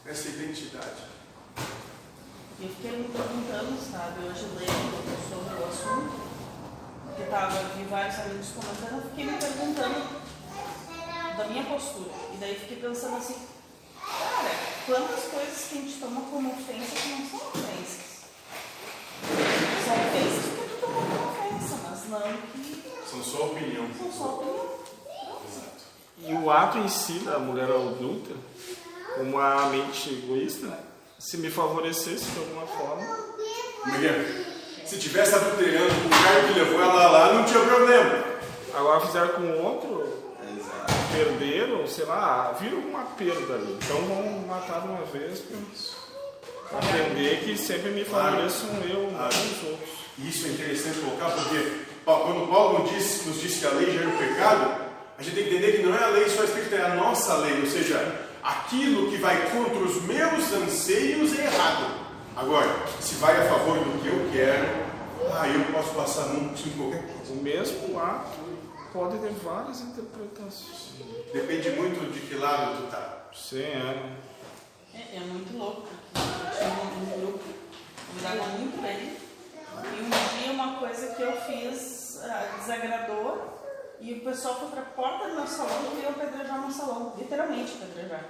essa 0.06 0.30
identidade? 0.30 1.04
Eu 2.62 2.70
fiquei 2.70 2.92
me 2.92 3.10
perguntando, 3.10 3.78
sabe, 3.92 4.26
hoje 4.26 4.46
lendo 4.58 5.04
sobre 5.30 5.62
o 5.62 5.68
assunto, 5.68 6.16
porque 7.08 7.24
tava, 7.24 7.60
vi 7.76 7.84
vários 7.84 8.18
amigos 8.20 8.48
comentando, 8.56 9.04
eu 9.04 9.10
fiquei 9.10 9.26
me 9.26 9.38
perguntando 9.38 10.24
da 11.38 11.44
minha 11.50 11.66
postura. 11.66 12.12
E 12.34 12.38
daí 12.38 12.56
fiquei 12.56 12.78
pensando 12.78 13.18
assim, 13.18 13.36
cara, 14.00 14.52
quantas 14.86 15.24
coisas 15.26 15.66
que 15.70 15.78
a 15.78 15.82
gente 15.82 16.00
toma 16.00 16.22
como 16.22 16.50
ofensa 16.54 16.96
que 16.96 17.10
não 17.10 17.28
são 17.28 17.40
ofensas. 17.50 18.14
São 19.86 19.96
ofensas 19.96 20.46
porque 20.56 20.76
tu 20.76 20.82
tomou 20.82 21.04
como 21.04 21.30
ofensa, 21.32 21.76
mas 21.84 22.10
não 22.10 22.38
que 22.52 22.84
São 23.10 23.24
só 23.24 23.46
opinião. 23.48 23.88
são 23.98 24.12
só 24.12 24.26
opinião. 24.36 25.40
Exato. 25.48 25.84
E 26.20 26.34
si 26.94 27.20
da 27.20 27.40
mulher 27.40 27.66
adulta, 27.66 28.34
uma 29.18 29.68
mente 29.68 30.10
egoísta, 30.10 30.80
se 31.20 31.38
me 31.38 31.50
favorecesse 31.50 32.26
de 32.26 32.40
alguma 32.40 32.68
forma, 32.68 33.04
se 34.86 34.98
tivesse 34.98 35.36
adulterando 35.36 35.94
com 36.02 36.08
o 36.08 36.24
cara 36.24 36.44
que 36.48 36.60
levou 36.60 36.82
ela 36.82 37.10
lá, 37.10 37.34
não 37.34 37.44
tinha 37.46 37.60
problema. 37.60 38.24
agora 38.74 39.00
fizeram 39.02 39.28
com 39.30 39.64
outro, 39.64 40.14
Exato. 40.42 40.94
perderam, 41.14 41.88
sei 41.88 42.06
lá, 42.06 42.56
viram 42.60 42.80
uma 42.80 43.04
perda 43.04 43.56
ali. 43.56 43.78
Então 43.82 43.98
vão 44.02 44.48
matar 44.48 44.82
de 44.82 44.88
uma 44.88 45.06
vez 45.06 45.42
para 46.70 46.80
aprender 46.80 47.44
que 47.44 47.58
sempre 47.58 47.92
me 47.92 48.04
favoreçam 48.04 48.70
eu, 48.88 49.12
não 49.12 49.28
os 49.28 49.64
outros. 49.72 49.90
Isso 50.20 50.46
é 50.46 50.50
interessante 50.50 51.00
colocar 51.00 51.32
porque 51.32 51.86
quando 52.06 52.50
Paulo 52.50 52.80
nos 52.80 52.92
diz, 52.92 53.26
nos 53.26 53.42
diz 53.42 53.60
que 53.60 53.66
a 53.66 53.70
lei 53.72 53.92
gera 53.92 54.10
o 54.10 54.18
pecado, 54.18 54.93
a 55.18 55.24
gente 55.24 55.36
tem 55.36 55.44
que 55.44 55.56
entender 55.56 55.78
que 55.78 55.84
não 55.84 55.96
é 55.96 56.04
a 56.04 56.08
lei 56.08 56.28
só 56.30 56.44
escrita, 56.44 56.76
é 56.76 56.92
a 56.92 56.96
nossa 56.96 57.36
lei, 57.38 57.62
ou 57.62 57.68
seja, 57.68 58.28
aquilo 58.42 59.10
que 59.10 59.18
vai 59.18 59.50
contra 59.52 59.80
os 59.80 60.02
meus 60.04 60.52
anseios 60.52 61.38
é 61.38 61.46
errado. 61.46 62.04
Agora, 62.36 62.68
se 63.00 63.16
vai 63.16 63.38
a 63.38 63.50
favor 63.50 63.78
do 63.78 64.02
que 64.02 64.08
eu 64.08 64.30
quero, 64.32 64.84
ah, 65.36 65.48
eu 65.48 65.64
posso 65.72 65.94
passar 65.94 66.34
mão 66.34 66.54
em 66.54 66.70
qualquer 66.72 67.04
coisa. 67.04 67.34
O 67.34 67.44
mesmo 67.44 68.00
ato 68.00 68.40
pode 68.92 69.18
ter 69.20 69.32
várias 69.44 69.82
interpretações. 69.82 70.94
Depende 71.32 71.70
muito 71.72 72.12
de 72.12 72.20
que 72.22 72.36
lado 72.36 72.82
tu 72.82 72.92
tá. 72.92 73.28
Sim, 73.34 73.64
é. 73.64 74.16
É, 74.94 75.18
é 75.18 75.20
muito 75.22 75.58
louco, 75.58 75.88
eu 76.16 76.58
tinha 76.58 77.18
um 77.18 77.22
grupo 77.22 77.44
me 78.14 78.22
dava 78.22 78.46
muito 78.50 78.82
bem. 78.82 79.18
E 79.84 80.02
um 80.02 80.44
dia 80.44 80.52
uma 80.52 80.76
coisa 80.80 81.16
que 81.16 81.22
eu 81.22 81.34
fiz 81.42 82.22
ah, 82.24 82.58
desagradou 82.60 83.53
e 84.00 84.14
o 84.14 84.22
pessoal 84.22 84.56
foi 84.60 84.70
para 84.70 84.82
a 84.82 84.86
porta 84.86 85.30
do 85.30 85.36
meu 85.36 85.48
salão 85.48 85.84
e 85.86 85.96
queria 85.96 86.10
apedrejar 86.10 86.60
meu 86.62 86.72
salão, 86.72 87.14
literalmente 87.18 87.74
apedrejar. 87.82 88.26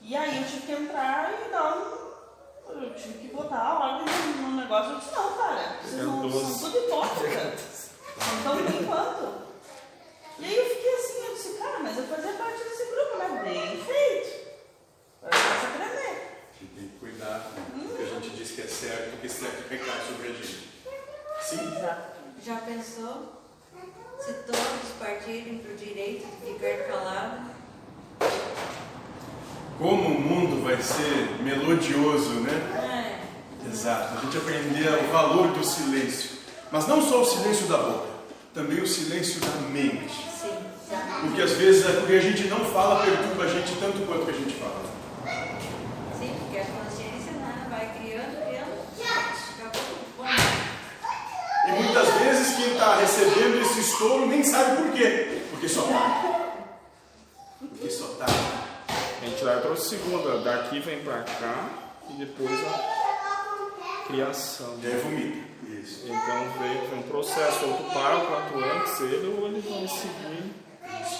E 0.00 0.16
aí 0.16 0.40
eu 0.42 0.48
tive 0.48 0.66
que 0.66 0.72
entrar 0.72 1.32
e 1.46 1.50
dar 1.50 1.76
um. 1.76 2.08
Eu 2.80 2.94
tive 2.94 3.18
que 3.18 3.34
botar 3.34 3.58
a 3.58 3.78
ordem 3.78 4.06
no 4.36 4.56
negócio. 4.60 4.92
Eu 4.92 4.98
disse: 4.98 5.14
não, 5.14 5.36
cara, 5.36 5.78
vocês 5.82 6.02
não 6.02 6.18
É 6.18 6.28
doze. 6.30 6.58
são 6.60 6.70
tudo 6.70 6.78
hipócritas. 6.84 7.90
Então, 8.40 8.56
por 8.56 8.74
enquanto. 8.82 9.38
E 10.38 10.44
aí 10.44 10.56
eu 10.56 10.64
fiquei 10.76 10.94
assim, 10.94 11.26
eu 11.26 11.34
disse: 11.34 11.58
cara, 11.58 11.78
mas 11.80 11.96
eu 11.98 12.04
fazia 12.04 12.32
parte 12.34 12.62
desse 12.62 12.84
grupo, 12.94 13.16
né? 13.18 13.42
Bem 13.44 13.84
feito. 13.84 14.48
Agora 15.22 15.36
eu 15.36 15.50
posso 15.54 15.66
aprender. 15.66 16.42
A 16.52 16.60
gente 16.60 16.74
tem 16.74 16.88
que 16.88 16.98
cuidar 16.98 17.50
porque 17.54 18.02
a 18.02 18.06
gente 18.06 18.30
diz 18.30 18.50
que 18.52 18.60
é 18.62 18.66
certo, 18.66 19.10
porque 19.12 19.28
certo 19.28 19.68
recai 19.68 20.00
sobre 20.06 20.28
a 20.28 20.32
gente. 20.32 20.68
Sim, 21.42 21.76
Exato. 21.76 22.18
Já 22.44 22.56
pensou 22.58 23.32
se 24.20 24.32
todos 24.32 24.92
partirem 25.00 25.58
para 25.58 25.72
o 25.72 25.76
direito 25.76 26.26
de 26.44 26.52
ficar 26.54 26.86
calado? 26.86 27.50
Como 29.78 30.08
o 30.08 30.20
mundo 30.20 30.62
vai 30.64 30.76
ser 30.82 31.40
melodioso, 31.42 32.30
né? 32.40 33.20
É. 33.64 33.68
Exato, 33.70 34.18
a 34.18 34.20
gente 34.22 34.36
aprender 34.36 34.88
o 35.04 35.12
valor 35.12 35.48
do 35.48 35.64
silêncio. 35.64 36.30
Mas 36.72 36.86
não 36.88 37.00
só 37.00 37.22
o 37.22 37.24
silêncio 37.24 37.66
da 37.66 37.78
boca, 37.78 38.08
também 38.52 38.80
o 38.80 38.86
silêncio 38.86 39.40
da 39.40 39.68
mente. 39.70 40.14
Sim. 40.40 40.56
Porque 41.20 41.42
às 41.42 41.52
vezes 41.52 41.88
é 41.88 41.92
porque 41.92 42.14
a 42.14 42.20
gente 42.20 42.48
não 42.48 42.64
fala 42.66 43.04
perturba 43.04 43.44
a 43.44 43.48
gente 43.48 43.76
tanto 43.76 44.04
quanto 44.06 44.24
que 44.24 44.30
a 44.30 44.34
gente 44.34 44.54
fala. 44.54 44.82
Sim, 46.18 46.34
porque 46.40 46.58
a 46.58 46.64
consciência 46.64 47.32
né, 47.32 47.66
vai 47.70 47.92
criando, 47.98 48.46
criando. 48.46 48.78
E 51.66 51.82
muitas 51.82 52.08
vezes 52.14 52.56
quem 52.56 52.72
está 52.72 52.96
recebendo 52.96 53.60
esse 53.60 53.80
estouro 53.80 54.26
nem 54.26 54.42
sabe 54.42 54.82
por 54.82 54.92
quê. 54.92 55.42
Porque 55.50 55.68
só 55.68 55.82
tá. 55.82 56.54
Porque 57.60 57.90
só 57.90 58.06
tá. 58.18 58.26
A 59.28 59.30
gente 59.30 59.44
vai 59.44 59.60
para 59.60 59.72
o 59.72 59.76
segundo, 59.76 60.42
daqui 60.42 60.80
vem 60.80 61.04
para 61.04 61.22
cá 61.22 61.68
e 62.08 62.14
depois 62.14 62.50
a 62.50 64.06
criação. 64.06 64.78
E 64.82 64.86
aí 64.86 64.96
vomita. 65.02 65.48
Isso. 65.68 66.06
Então 66.06 66.50
vem, 66.58 66.88
vem 66.88 66.98
um 67.00 67.02
processo, 67.02 67.66
ou 67.66 67.74
tu 67.74 67.82
para 67.92 68.16
o 68.16 68.26
quanto 68.26 68.64
antes 68.64 69.00
ele, 69.02 69.26
ou 69.38 69.48
ele 69.48 69.60
vai 69.60 69.86
seguir. 69.86 70.50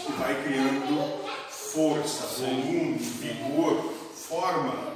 E 0.09 0.13
vai 0.13 0.43
criando 0.43 1.23
força, 1.51 2.27
volume, 2.41 2.95
vigor, 2.95 3.93
forma. 4.15 4.95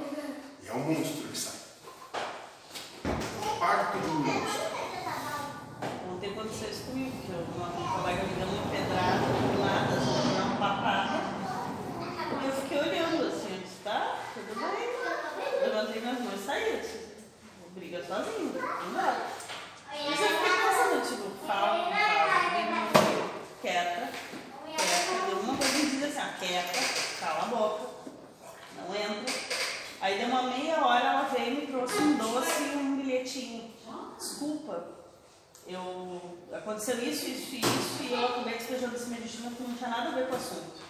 E 0.63 0.69
é 0.69 0.73
um 0.73 0.79
monstro 0.79 1.27
que 1.27 1.37
sai. 1.37 1.53
parto 3.59 3.99
do 3.99 4.09
monstro. 4.09 4.63
Ontem 6.11 6.31
aconteceu 6.31 6.67
isso 6.67 6.83
comigo, 6.85 7.11
que 7.23 7.31
eu, 7.31 7.45
uma, 7.57 7.67
um 7.67 8.01
colega 8.01 8.23
me 8.23 8.33
deu 8.33 8.47
uma 8.47 8.71
pedrada 8.71 9.19
do 9.19 9.59
nada, 9.63 9.97
assim, 9.97 10.41
uma 10.41 10.55
patada. 10.57 11.33
E 12.41 12.45
eu 12.45 12.62
fiquei 12.73 12.89
olhando 12.89 13.27
assim, 13.27 13.53
eu 13.53 13.61
disse, 13.61 13.83
tá, 13.83 14.17
tudo 14.33 14.59
bem. 14.59 14.89
Levantei 15.61 16.01
minhas 16.01 16.19
mãos 16.19 16.41
e 16.41 16.45
saí. 16.45 17.03
Brigar 17.75 18.03
sozinho, 18.03 18.51
vou 18.51 18.89
embora. 18.89 19.27
Mas 19.89 20.19
eu 20.19 20.27
fiquei 20.27 20.51
pensando, 20.51 21.07
tipo, 21.07 21.47
fala, 21.47 21.91
fala, 21.91 22.91
quieta, 23.61 24.09
quieta. 24.65 25.23
Deu 25.27 25.39
uma 25.39 25.57
coisa 25.57 25.73
que 25.73 25.85
diz 25.85 26.03
assim, 26.03 26.19
ah, 26.19 26.33
quieta, 26.39 26.79
cala 27.19 27.43
a 27.43 27.45
boca, 27.45 27.89
não 28.77 28.95
entra. 28.95 29.35
Aí 30.01 30.17
deu 30.17 30.27
uma 30.27 30.43
meia 30.43 30.85
hora, 30.85 31.05
ela 31.05 31.29
veio 31.29 31.53
e 31.53 31.61
me 31.61 31.67
trouxe 31.67 31.97
um 31.97 32.17
doce 32.17 32.63
e 32.63 32.75
um 32.75 32.97
bilhetinho. 32.97 33.73
Desculpa, 34.17 34.85
eu 35.67 36.39
aconteceu 36.51 36.97
isso, 36.97 37.27
isso 37.27 37.55
e 37.55 37.59
isso, 37.59 38.03
e 38.03 38.13
eu 38.13 38.25
acabei 38.25 38.57
despejando 38.57 38.95
esse 38.95 39.09
medicamento 39.09 39.55
que 39.55 39.63
não 39.63 39.75
tinha 39.75 39.89
nada 39.89 40.09
a 40.09 40.11
ver 40.13 40.27
com 40.27 40.33
o 40.33 40.37
assunto. 40.37 40.83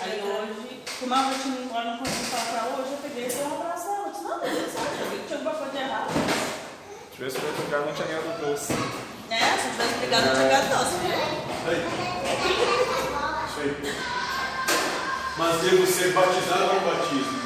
Aí 0.00 0.20
hoje, 0.22 0.82
como 1.00 1.14
ela 1.14 1.32
tinha 1.32 1.54
ido 1.54 1.64
embora, 1.64 1.84
não 1.92 1.98
consegui 1.98 2.24
falar 2.26 2.44
pra 2.44 2.58
ela, 2.58 2.78
hoje 2.78 2.92
eu 2.92 2.98
peguei 2.98 3.24
e 3.26 3.42
um 3.42 3.54
abraço 3.60 3.88
nela. 3.88 4.06
Eu 4.06 4.12
disse, 4.12 4.24
não, 4.24 4.38
beleza, 4.38 4.68
sabe, 4.68 5.00
eu 5.00 5.10
vi 5.10 5.16
que 5.16 5.26
tinha 5.26 5.38
alguma 5.38 5.54
coisa 5.54 5.72
de 5.72 5.78
errado. 5.78 6.08
Se 6.12 7.16
tivesse 7.16 7.38
feito 7.38 7.62
lugar, 7.62 7.80
não 7.80 7.94
tinha 7.94 8.06
ganhado 8.06 8.40
doce. 8.40 8.72
É, 9.30 9.38
se 9.38 9.66
eu 9.66 9.72
tivesse 9.72 9.94
brigado, 9.98 10.26
eu 10.26 10.34
tinha 10.34 10.48
ganhado 10.48 10.68
doce, 10.68 10.94
viu? 11.00 11.16
Isso 11.16 11.68
aí. 11.68 11.80
Aí. 13.58 13.94
Mas 15.38 15.60
devo 15.62 15.86
ser 15.86 16.12
batizado 16.12 16.74
no 16.74 16.80
batismo. 16.80 17.37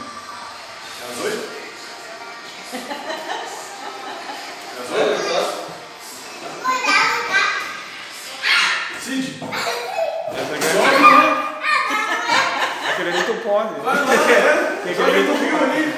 Pode. 13.53 13.81
Vai 13.81 13.95
lá, 13.95 14.15
é. 14.15 14.81
Tem 14.83 14.95
que 14.95 15.01
Joga 15.01 15.13
ver 15.13 15.25
no 15.25 15.35
tu 15.35 15.45
rio 15.45 15.59
pode. 15.59 15.71
ali. 15.71 15.95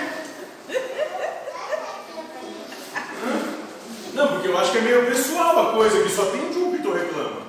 Não, 4.15 4.29
porque 4.29 4.49
eu 4.49 4.59
acho 4.59 4.73
que 4.73 4.79
é 4.79 4.81
meio 4.81 5.07
pessoal 5.07 5.69
a 5.69 5.73
coisa, 5.73 6.03
que 6.03 6.09
só 6.11 6.25
tem 6.27 6.53
Júpiter 6.53 6.93
reclama. 6.93 7.45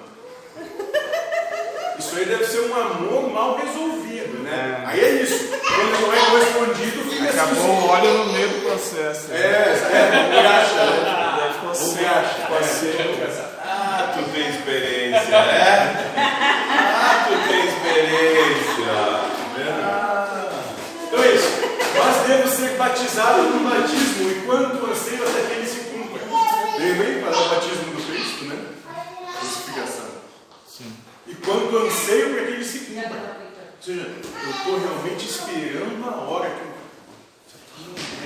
Isso 1.98 2.18
aí 2.18 2.26
deve 2.26 2.46
ser 2.46 2.62
um 2.62 2.76
amor 2.76 3.32
mal 3.32 3.58
resolvido, 3.58 4.44
né? 4.44 4.84
É. 4.84 4.88
Aí 4.88 5.00
é 5.00 5.10
isso. 5.24 5.50
Quando 5.50 6.02
não 6.02 6.14
é 6.14 6.20
correspondido, 6.30 7.10
fica 7.10 7.30
assim. 7.30 7.40
Acabou 7.40 7.66
o 7.66 7.88
óleo 7.88 8.14
no 8.14 8.34
meio 8.34 8.50
do 8.50 8.62
processo. 8.66 9.32
É, 9.32 9.36
é, 9.36 10.42
graxa, 10.42 10.86
né? 10.86 11.36
Daí 11.40 11.54
ficou 11.54 11.70
Ou 11.70 11.76
seco, 11.76 12.04
graxa, 12.04 12.34
ficou 12.36 12.58
é. 12.58 12.64
seco. 12.64 13.56
Ah, 13.68 14.14
tu 14.14 14.24
tem 14.32 14.50
experiência, 14.50 15.30
né? 15.30 16.14
Ah, 16.18 17.26
tu 17.28 17.50
tem 17.50 17.66
experiência. 17.66 18.92
Ah. 18.92 19.36
Então 21.08 21.24
é 21.24 21.28
isso. 21.34 21.50
Nós 21.96 22.15
devemos 22.26 22.52
ser 22.52 22.78
batizados 22.78 23.46
no 23.54 23.70
batismo 23.70 24.32
e 24.32 24.42
quanto 24.46 24.86
anseio 24.92 25.24
até 25.24 25.46
que 25.46 25.54
ele 25.54 25.68
se 25.68 25.80
cumpra. 25.82 26.22
Lembrem 26.80 27.22
para 27.22 27.38
o 27.38 27.50
batismo 27.50 27.94
do 27.94 28.04
Cristo, 28.06 28.46
né? 28.46 28.66
Crucificação. 29.40 30.06
Sim. 30.68 30.96
E 31.28 31.36
quanto 31.36 31.78
anseio 31.78 32.34
para 32.34 32.46
que 32.46 32.52
ele 32.54 32.66
se 32.66 32.80
cumpra. 32.80 33.46
Ou 33.78 33.84
seja, 33.84 34.02
eu 34.02 34.50
estou 34.52 34.80
realmente 34.80 35.26
esperando 35.28 36.10
a 36.10 36.16
hora 36.22 36.50
que 36.50 36.66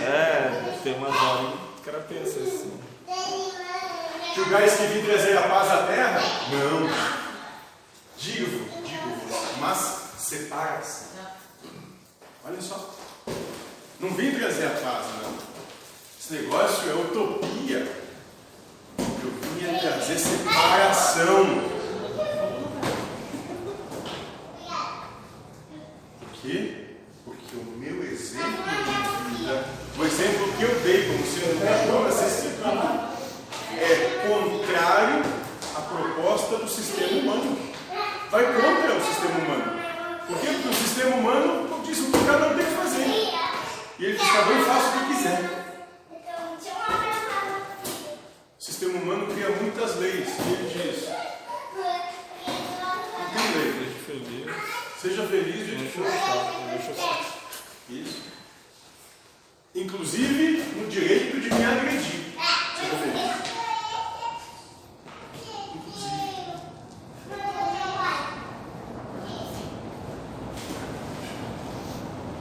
É, 0.01 0.79
tem 0.83 0.93
umas 0.95 1.13
horas 1.21 1.53
que 1.75 1.81
o 1.81 1.91
cara 1.91 1.99
pensa 2.07 2.39
assim. 2.39 2.79
julgais 4.35 4.75
que 4.75 4.83
vim 4.87 5.03
trazer 5.05 5.37
a 5.37 5.41
paz 5.41 5.69
à 5.69 5.83
terra? 5.83 6.21
Não. 6.51 6.89
Digo-vos, 8.17 8.87
digo-vos, 8.87 9.57
mas 9.59 9.97
separa-se. 10.17 11.05
Olha 12.45 12.61
só. 12.61 12.98
Não 13.99 14.11
vim 14.11 14.31
trazer 14.31 14.67
a 14.67 14.69
paz, 14.69 15.07
não. 15.21 15.33
Esse 16.17 16.33
negócio 16.33 16.89
é 16.89 16.93
utopia. 16.93 17.85
Eu 18.97 19.31
vim 19.57 19.65
é 19.65 19.77
trazer 19.77 20.17
separação. 20.17 21.69
Por 26.17 26.29
quê? 26.41 26.75
Porque 27.25 27.57
o 27.57 27.77
meu 27.77 28.01
exemplo 28.05 28.63
de 28.63 29.35
vida, 29.35 29.65
o 29.97 30.05
exemplo 30.05 30.53
que 30.57 30.63
eu 30.63 30.79
dei 30.79 31.07
como 31.07 31.25
sendo 31.25 31.59
padrão 31.61 32.03
nessa 32.05 32.25
escritura, 32.25 33.09
é 33.77 34.27
contrário 34.29 35.23
à 35.75 35.81
proposta 35.81 36.55
do 36.55 36.69
sistema 36.69 37.21
humano. 37.21 37.57
Vai 38.31 38.45
contra 38.45 38.95
o 38.95 39.05
sistema 39.05 39.39
humano. 39.39 39.79
Por 40.25 40.39
quê? 40.39 40.47
Porque 40.53 40.69
o 40.69 40.73
sistema 40.73 41.15
humano 41.17 41.83
diz 41.85 41.99
o 41.99 42.05
que 42.05 42.25
cada 42.25 42.47
um 42.47 42.55
tem 42.55 42.65
que 42.65 42.71
fazer. 42.71 43.48
E 43.99 44.05
ele 44.05 44.17
diz, 44.17 44.31
cada 44.31 44.51
um 44.51 44.63
faça 44.63 44.87
o 44.87 44.99
que 44.99 45.13
quiser. 45.13 45.39
O 48.57 48.61
sistema 48.63 48.97
humano 48.97 49.27
cria 49.27 49.49
muitas 49.49 49.97
leis. 49.97 50.29
E 50.29 50.53
ele 50.53 50.69
diz, 50.71 51.05
tem 53.33 53.47
lei. 53.55 53.71
Deixa 53.73 53.99
feliz. 54.05 54.55
Seja 55.01 55.27
feliz 55.27 55.65
de 55.65 55.75
Deixa 55.75 55.99
o 55.99 56.05
saco, 56.05 56.61
deixa 56.69 56.91
o. 56.91 57.93
Isso. 57.93 58.21
Inclusive 59.75 60.63
no 60.77 60.89
direito 60.89 61.41
de 61.41 61.53
me 61.53 61.65
agredir. 61.65 62.21
Seja 62.79 62.95
feliz. 62.95 63.49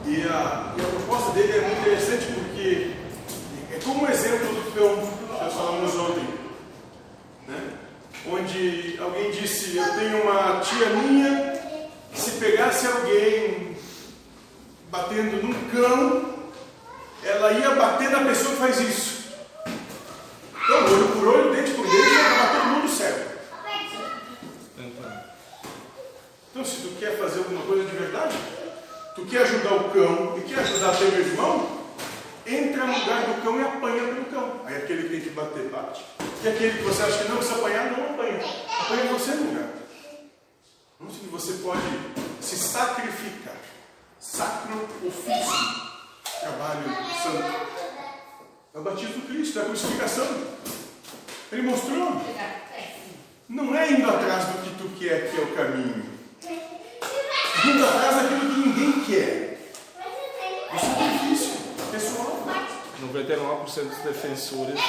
E 0.08 0.22
a, 0.22 0.74
e 0.74 0.80
a 0.80 0.86
proposta 0.86 1.32
dele 1.32 1.52
é 1.52 1.60
muito 1.60 1.80
interessante 1.80 2.26
porque 2.32 2.92
é 3.74 3.78
como 3.84 4.06
o 4.06 4.10
exemplo 4.10 4.54
do 4.54 4.72
cão 4.72 4.96
que 4.96 5.32
nós 5.32 5.52
falamos 5.52 5.94
ontem. 5.96 6.28
Né? 7.46 7.78
Onde 8.26 8.98
alguém 8.98 9.30
disse, 9.30 9.76
eu 9.76 9.94
tenho 9.98 10.22
uma 10.22 10.60
tia 10.60 10.88
minha 10.90 11.60
que 12.10 12.20
se 12.20 12.30
pegasse 12.32 12.86
alguém 12.86 13.76
batendo 14.90 15.42
num 15.42 15.70
cão, 15.70 16.34
ela 17.22 17.52
ia 17.52 17.70
bater 17.74 18.10
na 18.10 18.24
pessoa 18.24 18.54
que 18.54 18.60
faz 18.60 18.80
isso. 18.80 19.18
Então, 20.64 20.84
olho 20.86 21.08
por 21.08 21.28
olho, 21.28 21.54
dente 21.54 21.70
por 21.72 21.86
dente, 21.86 22.08
vai 22.08 22.38
bater 22.38 22.60
todo 22.60 22.66
mundo 22.70 22.88
certo. 22.88 23.38
Tenta. 24.74 25.34
Então, 26.50 26.64
se 26.64 26.76
tu 26.76 26.96
quer 26.98 27.18
fazer 27.18 27.40
alguma 27.40 27.62
coisa 27.62 27.84
de 27.84 27.96
verdade, 27.96 28.36
tu 29.14 29.26
quer 29.26 29.42
ajudar 29.42 29.74
o 29.74 29.90
cão 29.90 30.38
e 30.38 30.42
quer 30.42 30.60
ajudar 30.60 30.96
teu 30.96 31.08
irmão, 31.08 31.78
entra 32.46 32.86
no 32.86 32.98
lugar 32.98 33.22
do 33.22 33.42
cão 33.42 33.60
e 33.60 33.64
apanha 33.64 34.04
pelo 34.04 34.24
cão. 34.26 34.60
Aí 34.64 34.76
aquele 34.76 35.02
que 35.02 35.08
tem 35.08 35.20
que 35.20 35.30
bater, 35.30 35.68
bate. 35.68 36.04
E 36.42 36.48
aquele 36.48 36.78
que 36.78 36.84
você 36.84 37.02
acha 37.02 37.24
que 37.24 37.28
não 37.28 37.36
precisa 37.38 37.58
apanhar, 37.58 37.90
não 37.90 38.04
apanha. 38.10 38.40
Apanha 38.80 39.12
você 39.12 39.30
no 39.32 39.50
lugar. 39.50 39.68
Não 41.00 41.10
se 41.10 41.26
você 41.26 41.52
pode 41.54 41.82
se 42.40 42.56
sacrificar. 42.56 43.56
Sacro 44.20 44.88
ofício. 45.04 45.88
Trabalho 46.48 46.96
santo. 47.22 47.68
É 48.74 48.78
o 48.78 48.82
batismo 48.82 49.14
do 49.20 49.28
Cristo, 49.28 49.58
é 49.58 49.62
a 49.62 49.64
crucificação. 49.66 50.26
Ele 51.52 51.62
mostrou. 51.62 52.22
Não 53.48 53.74
é 53.74 53.90
indo 53.92 54.08
atrás 54.08 54.44
do 54.46 54.62
que 54.62 54.70
tu 54.82 54.88
quer 54.98 55.30
que 55.30 55.38
é 55.38 55.44
o 55.44 55.54
caminho. 55.54 56.04
Indo 57.64 57.86
atrás 57.86 58.16
daquilo 58.16 58.40
que 58.54 58.60
ninguém 58.68 59.04
quer. 59.04 59.58
É 60.70 60.74
o 60.74 60.78
sacrifício 60.78 61.50
pessoal. 61.90 62.46
99% 63.12 63.66
dos 63.88 63.98
defensores 63.98 64.80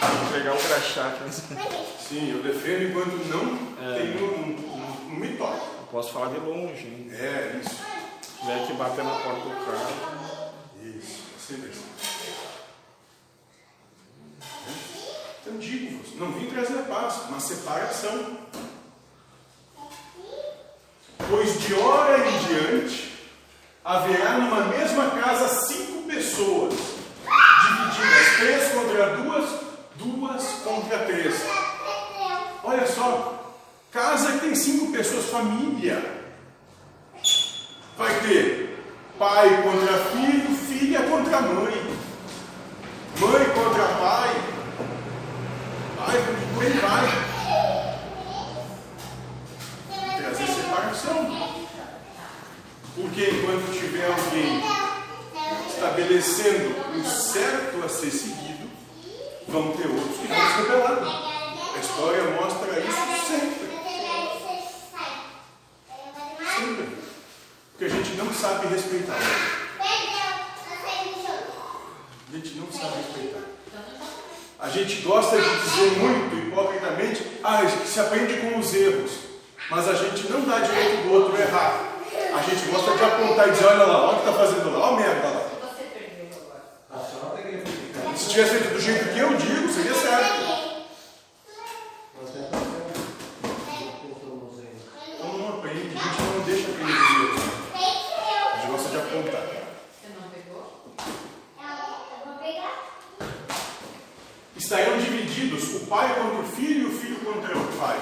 vão 0.00 0.28
entregar 0.28 0.54
o 0.54 0.58
crachá. 0.58 1.14
Sim, 2.08 2.30
eu 2.32 2.42
defendo 2.42 2.90
enquanto 2.90 3.14
não 3.28 3.58
É. 3.92 3.98
tenho, 3.98 4.20
não, 4.20 4.38
não, 4.76 4.94
não 5.08 5.16
me 5.20 5.36
toca. 5.36 5.78
Posso 5.90 6.12
falar 6.12 6.30
de 6.30 6.40
longe. 6.40 6.84
hein? 6.86 7.10
É, 7.12 7.60
isso. 7.64 7.76
Tiver 8.40 8.66
que 8.66 8.72
bater 8.74 9.04
na 9.04 9.10
porta 9.10 9.40
do 9.40 9.64
carro. 9.66 10.52
Isso, 10.82 11.22
assim. 11.36 11.88
Então 15.40 15.58
digo-vos, 15.58 16.14
não 16.16 16.32
vim 16.32 16.46
trazer 16.50 16.82
paz, 16.84 17.22
mas 17.30 17.42
separação. 17.42 18.38
Pois 21.30 21.60
de 21.60 21.74
hora 21.74 22.18
em 22.18 22.38
diante 22.46 23.18
haverá 23.84 24.38
numa 24.38 24.66
mesma 24.66 25.10
casa 25.10 25.48
cinco 25.66 26.02
pessoas, 26.02 26.74
divididas 26.74 28.36
três 28.36 28.72
contra 28.72 29.16
duas, 29.16 29.60
duas 29.96 30.44
contra 30.62 31.06
três. 31.06 31.34
Olha 32.62 32.86
só, 32.86 33.56
casa 33.90 34.32
que 34.32 34.40
tem 34.40 34.54
cinco 34.54 34.92
pessoas, 34.92 35.26
família. 35.26 36.17
Vai 37.98 38.20
ter 38.20 38.78
pai 39.18 39.62
contra 39.62 39.98
filho, 39.98 40.56
filha 40.56 41.02
contra 41.02 41.40
mãe. 41.40 41.98
Mãe 43.18 43.44
também 46.24 46.72
vai 46.80 47.06
trazer 50.16 50.46
separação. 50.46 51.58
Porque 52.94 53.30
enquanto 53.30 53.72
tiver 53.78 54.06
alguém 54.06 54.62
estabelecendo 55.68 56.74
um 56.96 57.04
certo 57.04 57.84
a 57.84 57.88
ser 57.88 58.10
seguido, 58.10 58.70
vão 59.48 59.72
ter 59.72 59.86
outros 59.88 60.18
que 60.18 60.26
vão 60.26 60.36
se 60.36 60.56
rebelar. 60.62 60.98
A 61.74 61.78
história 61.78 62.24
mostra 62.40 62.80
isso 62.80 63.06
sempre. 63.28 63.68
Sempre. 66.56 66.98
Porque 67.70 67.84
a 67.84 67.88
gente 67.88 68.16
não 68.16 68.32
sabe 68.34 68.66
respeitar. 68.66 69.18
A 72.28 72.36
gente 72.36 72.54
não 72.56 72.72
sabe 72.72 72.96
respeitar. 72.96 73.44
A 74.60 74.68
gente 74.68 75.02
gosta 75.02 75.40
de 75.40 75.60
dizer 75.60 75.90
muito 75.98 76.36
hipocritamente, 76.36 77.24
ah, 77.44 77.62
se 77.86 78.00
aprende 78.00 78.40
com 78.40 78.58
os 78.58 78.74
erros. 78.74 79.12
Mas 79.70 79.86
a 79.88 79.94
gente 79.94 80.28
não 80.28 80.40
dá 80.40 80.58
direito 80.58 81.04
do 81.04 81.12
outro 81.14 81.40
errar. 81.40 81.84
A 82.34 82.42
gente 82.42 82.68
gosta 82.68 82.96
de 82.96 83.04
apontar 83.04 83.48
e 83.48 83.52
dizer, 83.52 83.66
olha 83.66 83.84
lá, 83.84 84.08
olha 84.08 84.18
o 84.18 84.22
que 84.22 84.28
está 84.28 84.44
fazendo 84.44 84.72
lá, 84.72 84.90
olha 84.90 84.96
a 84.96 85.00
merda 85.00 85.28
lá. 85.28 85.48
Você 85.62 85.84
perdeu 85.84 86.28
agora. 86.42 88.16
Se 88.16 88.28
tivesse 88.30 88.50
feito 88.50 88.74
do 88.74 88.80
jeito 88.80 89.12
que 89.12 89.18
eu 89.20 89.36
digo, 89.36 89.72
seria 89.72 89.94
certo. 89.94 90.58
Então 95.14 95.38
não 95.38 95.48
aprende, 95.58 95.96
a 95.96 96.00
gente 96.02 96.20
não 96.20 96.40
deixa 96.44 96.68
aprender 96.68 96.92
dos 96.92 97.10
erros. 97.22 97.42
A 97.74 98.56
gente 98.56 98.66
gosta 98.72 98.88
de 98.88 98.96
apontar. 98.96 99.42
Você 99.42 100.08
não 100.20 100.28
pegou? 100.30 100.62
Estarão 104.58 104.98
divididos 104.98 105.74
o 105.76 105.80
pai 105.86 106.14
contra 106.14 106.40
o 106.40 106.44
filho 106.44 106.82
e 106.82 106.86
o 106.94 106.98
filho 106.98 107.16
contra 107.20 107.56
o 107.56 107.64
pai. 107.78 107.96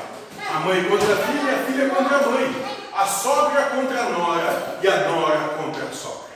A 0.49 0.61
mãe 0.61 0.83
contra 0.85 1.12
a 1.12 1.16
filha 1.19 1.51
e 1.51 1.55
a 1.55 1.59
filha 1.66 1.88
contra 1.90 2.16
a 2.16 2.29
mãe. 2.31 2.77
A 2.97 3.07
sogra 3.07 3.62
contra 3.66 4.01
a 4.01 4.09
nora 4.11 4.79
e 4.83 4.88
a 4.88 4.97
nora 5.09 5.49
contra 5.59 5.85
a 5.85 5.92
sogra. 5.92 6.27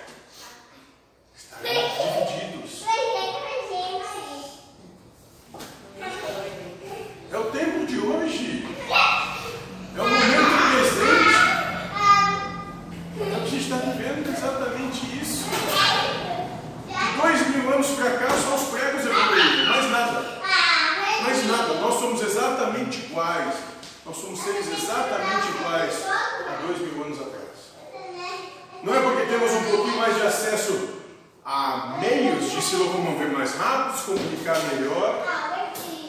Estarão 1.34 1.72
divididos. 1.72 2.84
É 7.32 7.38
o 7.38 7.44
tempo 7.44 7.86
de 7.86 7.98
hoje. 7.98 8.68
É 9.96 10.00
o 10.00 10.04
momento 10.04 10.50
presente. 10.70 11.50
A 13.20 13.46
gente 13.46 13.62
está 13.62 13.76
vivendo 13.76 14.28
exatamente 14.28 15.18
isso. 15.22 15.44
De 16.88 17.20
dois 17.22 17.48
mil 17.56 17.72
anos 17.74 17.86
para 17.88 18.10
cá, 18.18 18.28
só 18.30 18.54
os 18.56 18.62
pregos 18.68 19.04
evoluíram, 19.06 19.66
mais 19.68 19.90
nada. 19.90 20.40
Mais 21.22 21.46
nada, 21.46 21.74
nós 21.74 21.94
somos 22.00 22.22
exatamente 22.22 22.98
iguais. 23.06 23.54
Nós 24.06 24.16
somos 24.16 24.40
seres 24.40 24.66
exatamente 24.66 25.48
iguais 25.48 26.06
a 26.06 26.66
dois 26.66 26.78
mil 26.80 27.04
anos 27.04 27.20
atrás. 27.20 27.40
Não 28.82 28.94
é 28.94 29.00
porque 29.00 29.26
temos 29.26 29.52
um 29.52 29.64
pouquinho 29.64 29.98
mais 29.98 30.14
de 30.16 30.22
acesso 30.22 30.88
a 31.44 31.98
meios 32.00 32.50
de 32.50 32.62
se 32.62 32.76
locomover 32.76 33.28
mais 33.32 33.54
rápido, 33.54 33.98
se 33.98 34.04
comunicar 34.04 34.58
melhor, 34.74 35.26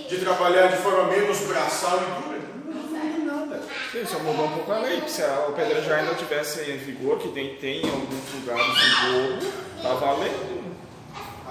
de 0.10 0.18
trabalhar 0.20 0.68
de 0.68 0.78
forma 0.78 1.04
menos 1.06 1.40
braçal 1.42 1.98
e 1.98 2.22
dura. 2.22 2.40
Não 2.66 2.82
evoluiu 2.84 3.26
nada. 3.26 3.62
Sim, 3.92 4.06
só 4.06 4.20
mudou 4.20 4.46
um 4.46 4.52
pouco 4.52 4.72
a 4.72 4.80
lei, 4.80 4.98
porque 4.98 5.10
se 5.12 5.24
a- 5.24 5.46
o 5.50 5.54
pedrejar 5.54 6.00
ainda 6.00 6.16
tivesse 6.16 6.62
em 6.72 6.78
vigor, 6.78 7.18
que 7.18 7.28
tem, 7.30 7.56
tem 7.56 7.82
em 7.86 7.90
alguns 7.90 8.34
lugares 8.34 8.66
no 8.68 9.12
globo, 9.12 9.54
tá 9.84 9.94
valendo. 9.96 10.62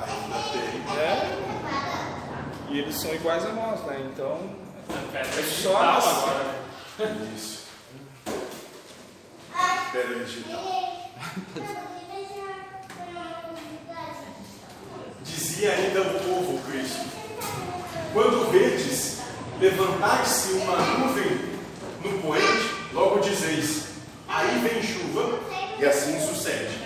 Ainda 0.00 0.38
tem. 0.52 0.96
né? 0.96 1.36
E 2.70 2.78
eles 2.78 2.96
são 2.96 3.12
iguais 3.12 3.44
a 3.44 3.49
nós, 3.60 3.80
né? 3.86 4.10
Então, 4.12 4.40
É 5.14 5.24
só 5.24 5.40
digital 5.42 5.82
nós. 5.94 6.06
agora, 6.06 6.44
né? 6.98 7.28
Isso. 7.36 7.60
Pedra 9.92 10.24
digital. 10.24 11.10
Dizia 15.24 15.72
ainda 15.72 16.00
o 16.02 16.20
povo 16.20 16.58
Cristo: 16.70 17.04
Quando 18.12 18.50
vedes 18.50 19.18
levantar-se 19.60 20.52
uma 20.52 20.76
nuvem 20.76 21.40
no 22.02 22.18
poente, 22.22 22.74
logo 22.92 23.18
dizeis: 23.20 23.84
Aí 24.28 24.58
vem 24.60 24.82
chuva, 24.82 25.38
e 25.78 25.84
assim 25.84 26.18
sucede. 26.20 26.78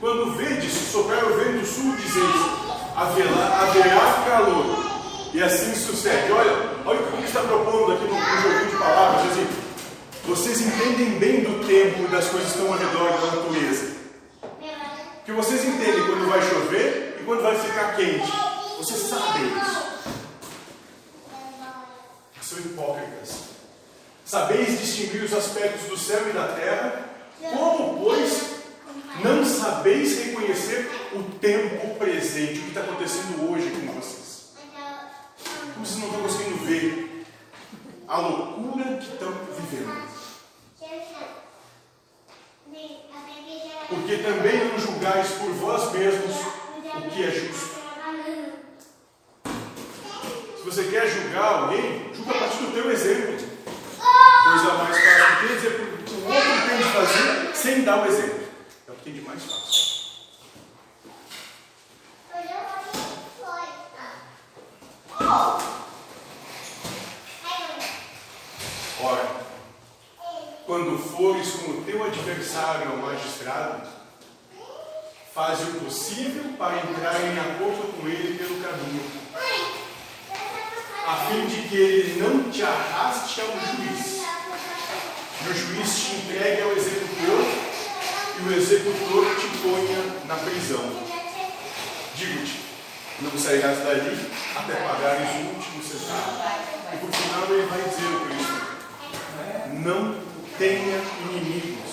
Quando 0.00 0.32
vedes 0.36 0.72
soprar 0.72 1.24
o 1.24 1.36
vento 1.36 1.64
sul, 1.64 1.94
dizeis: 1.96 2.34
haverá 2.96 4.24
calor, 4.28 4.81
e 5.32 5.42
assim 5.42 5.74
sucede. 5.74 6.30
Olha, 6.30 6.52
olha 6.84 7.00
o 7.00 7.16
que 7.16 7.24
está 7.24 7.40
propondo 7.40 7.92
aqui 7.92 8.04
no, 8.04 8.14
no 8.14 8.42
joguinho 8.42 8.70
de 8.70 8.76
palavras: 8.76 9.32
assim, 9.32 9.48
Vocês 10.24 10.60
entendem 10.60 11.18
bem 11.18 11.40
do 11.40 11.66
tempo 11.66 12.04
e 12.04 12.08
das 12.08 12.28
coisas 12.28 12.52
que 12.52 12.58
estão 12.58 12.72
ao 12.72 12.78
redor 12.78 13.10
da 13.12 13.36
natureza. 13.36 13.92
Porque 15.16 15.32
vocês 15.32 15.64
entendem 15.64 16.04
quando 16.06 16.28
vai 16.28 16.42
chover 16.42 17.18
e 17.20 17.24
quando 17.24 17.42
vai 17.42 17.56
ficar 17.56 17.96
quente. 17.96 18.30
Vocês 18.78 19.00
sabem 19.02 19.44
isso. 19.46 19.82
São 22.42 22.58
hipócritas. 22.58 23.52
Sabeis 24.26 24.80
distinguir 24.80 25.22
os 25.22 25.32
aspectos 25.32 25.88
do 25.88 25.96
céu 25.96 26.28
e 26.28 26.32
da 26.32 26.48
terra? 26.48 27.04
Como, 27.40 28.02
pois, 28.02 28.50
não 29.22 29.44
sabeis 29.44 30.18
reconhecer 30.24 30.90
o 31.14 31.22
tempo 31.38 31.94
presente, 31.94 32.58
o 32.58 32.62
que 32.62 32.68
está 32.68 32.80
acontecendo 32.80 33.50
hoje 33.50 33.70
com 33.70 33.92
vocês? 33.92 34.21
Vocês 35.82 35.98
não 35.98 36.06
estão 36.06 36.22
conseguindo 36.22 36.64
ver 36.64 37.26
a 38.06 38.16
loucura 38.18 38.98
que 38.98 39.12
estão 39.14 39.32
vivendo? 39.32 40.08
Porque 43.88 44.16
também 44.18 44.68
não 44.68 44.78
julgais 44.78 45.28
por 45.32 45.50
vós 45.54 45.92
mesmos 45.92 46.36
o 46.36 47.10
que 47.10 47.24
é 47.24 47.30
justo. 47.32 47.82
Se 50.56 50.62
você 50.64 50.84
quer 50.84 51.08
julgar 51.08 51.64
alguém, 51.64 52.14
julga 52.14 52.30
a 52.30 52.38
partir 52.38 52.58
do 52.58 52.72
teu 52.72 52.88
exemplo. 52.88 53.44
Coisa 54.44 54.74
mais 54.74 54.96
fácil 54.96 55.48
que 55.48 55.54
dizer 55.54 55.80
o 55.80 56.26
outro 56.26 56.68
tem 56.68 56.76
de 56.76 56.84
fazer 56.84 57.56
sem 57.56 57.82
dar 57.82 58.02
o 58.02 58.06
exemplo. 58.06 58.46
É 58.86 58.92
o 58.92 58.94
que 58.94 59.02
tem 59.02 59.14
de 59.14 59.20
mais 59.22 59.42
fácil. 59.42 59.82
Ora, 69.04 69.28
quando 70.64 70.96
fores 70.96 71.50
com 71.54 71.72
o 71.72 71.82
teu 71.84 72.06
adversário 72.72 72.90
ao 72.90 72.96
magistrado, 72.96 73.82
faze 75.34 75.64
o 75.64 75.80
possível 75.80 76.52
para 76.58 76.76
entrar 76.76 77.20
em 77.20 77.38
acordo 77.38 77.92
com 77.96 78.08
ele 78.08 78.38
pelo 78.38 78.60
caminho, 78.62 79.04
a 81.06 81.16
fim 81.26 81.46
de 81.46 81.68
que 81.68 81.76
ele 81.76 82.22
não 82.22 82.50
te 82.50 82.62
arraste 82.62 83.40
ao 83.40 83.48
juiz, 83.48 84.22
e 85.44 85.50
o 85.50 85.54
juiz 85.54 85.96
te 85.96 86.14
entregue 86.16 86.62
ao 86.62 86.72
executor, 86.72 87.44
e 88.38 88.48
o 88.48 88.52
executor 88.52 89.36
te 89.36 89.48
ponha 89.58 90.26
na 90.26 90.36
prisão. 90.36 91.12
Digo-te, 92.14 92.60
não 93.20 93.38
sairás 93.38 93.78
dali 93.78 94.30
até 94.56 94.74
pagares 94.74 95.28
o 95.28 95.54
último 95.54 95.82
centavo. 95.82 96.62
E 96.92 96.96
por 96.98 97.10
final 97.10 97.44
ele 97.50 97.66
vai 97.66 97.82
dizer 97.82 98.06
o 98.06 98.20
Cristo: 98.26 98.62
não 99.72 100.32
tenha 100.58 101.00
inimigos, 101.30 101.91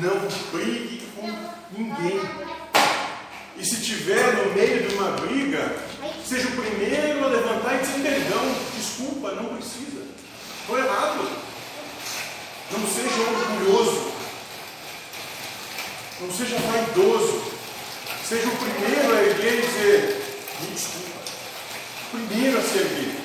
não 0.00 0.20
brigue 0.52 1.06
com 1.14 1.28
ninguém. 1.76 2.20
E 3.58 3.64
se 3.64 3.80
tiver 3.80 4.34
no 4.34 4.54
meio 4.54 4.86
de 4.86 4.94
uma 4.94 5.12
briga, 5.12 5.76
seja 6.26 6.48
o 6.48 6.50
primeiro 6.52 7.24
a 7.24 7.28
levantar 7.28 7.76
e 7.76 7.78
dizer 7.78 8.02
perdão, 8.02 8.54
desculpa, 8.76 9.32
não 9.32 9.56
precisa. 9.56 10.02
Estou 10.60 10.78
errado. 10.78 11.28
Não 12.72 12.86
seja 12.86 13.22
orgulhoso. 13.22 14.12
Não 16.20 16.32
seja 16.32 16.56
vaidoso. 16.58 17.42
Seja 18.28 18.48
o 18.48 18.56
primeiro 18.56 19.14
a 19.14 19.22
erguer 19.22 19.54
e 19.54 19.66
dizer, 19.66 20.40
me 20.60 20.66
desculpa. 20.74 21.06
Primeiro 22.10 22.58
a 22.58 22.62
se 22.62 22.78
erguer. 22.78 23.16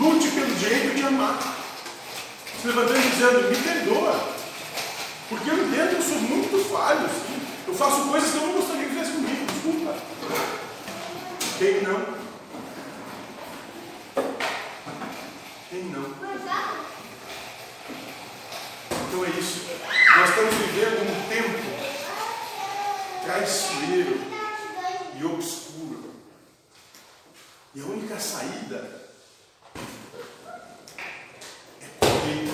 Lute 0.00 0.28
pelo 0.28 0.54
direito 0.54 0.94
de 0.94 1.02
amar. 1.02 1.56
Se 2.60 2.68
levantando 2.68 2.98
e 2.98 3.10
dizendo, 3.10 3.50
me 3.50 3.56
perdoa. 3.56 4.33
Porque 5.34 5.50
eu 5.50 5.66
entendo 5.66 5.90
que 5.90 5.96
eu 5.96 6.02
sou 6.02 6.18
muito 6.18 6.70
falho. 6.70 7.10
Eu 7.66 7.74
faço 7.74 8.08
coisas 8.08 8.30
que 8.30 8.36
eu 8.36 8.46
não 8.46 8.52
gostaria 8.52 8.84
que 8.84 8.90
fizesse 8.90 9.12
comigo, 9.12 9.46
desculpa. 9.46 9.96
Quem 11.58 11.82
não? 11.82 12.14
Quem 15.70 15.84
não? 15.86 16.14
Então 19.08 19.24
é 19.24 19.28
isso. 19.30 19.66
Nós 20.16 20.28
estamos 20.28 20.54
vivendo 20.54 21.02
um 21.02 21.28
tempo 21.28 21.58
traiçoeiro 23.24 24.20
e 25.18 25.24
obscuro. 25.24 26.14
E 27.74 27.80
a 27.80 27.84
única 27.86 28.20
saída 28.20 29.10
é 31.80 31.86
correr, 31.98 32.50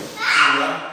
orar 0.57 0.90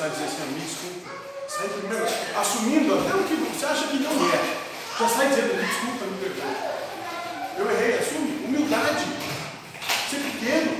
a 0.00 0.08
dizer 0.08 0.24
assim, 0.24 0.52
me 0.52 0.60
desculpa. 0.60 1.10
Sai 1.48 1.68
primeiro, 1.68 2.06
assumindo 2.38 2.94
até 2.94 3.14
o 3.16 3.24
que 3.24 3.34
você 3.34 3.66
acha 3.66 3.88
que 3.88 3.96
não 3.96 4.12
é. 4.12 4.56
Já 4.98 5.08
sai 5.08 5.28
dizendo, 5.28 5.56
me 5.56 5.66
desculpa, 5.66 6.04
me 6.04 6.18
perdoa. 6.18 6.78
Eu 7.58 7.70
errei, 7.70 7.98
assume. 7.98 8.46
Humildade. 8.46 9.04
Ser 10.08 10.18
pequeno. 10.18 10.70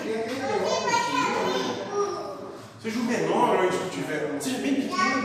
Seja 2.81 2.98
o 2.98 3.02
menor 3.02 3.57
onde 3.57 3.76
estiver. 3.76 4.40
Seja 4.40 4.59
bem 4.59 4.74
pequeno. 4.74 5.22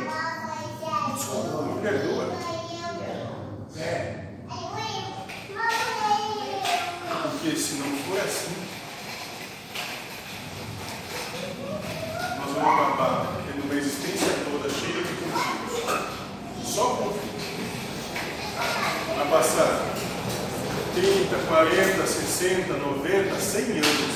Me 1.08 1.14
desculpa, 1.14 1.62
me 1.62 1.82
perdoa. 1.82 2.36
É. 3.78 4.24
Porque 7.32 7.56
se 7.58 7.74
não 7.76 7.98
for 7.98 8.20
assim, 8.20 8.56
nós 12.40 12.54
vamos 12.54 12.82
acabar 12.82 13.33
existência 14.04 14.34
toda 14.52 14.70
cheia 14.70 15.04
de 15.04 15.14
conflitos. 15.14 16.68
Só 16.74 16.84
conflitos. 16.96 17.44
Vai 19.16 19.28
passar 19.30 19.94
30, 20.96 21.36
40, 21.48 22.08
60, 22.08 22.74
90, 22.74 23.40
100 23.40 23.64
anos 23.64 24.14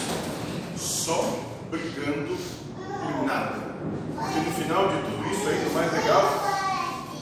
só 0.78 1.40
brigando 1.72 2.38
por 2.86 3.26
nada. 3.26 3.68
Porque 4.16 4.40
no 4.40 4.52
final 4.52 4.88
de 4.90 5.02
tudo 5.04 5.32
isso 5.32 5.48
aí, 5.50 5.68
o 5.70 5.74
mais 5.74 5.92
legal, 5.94 6.26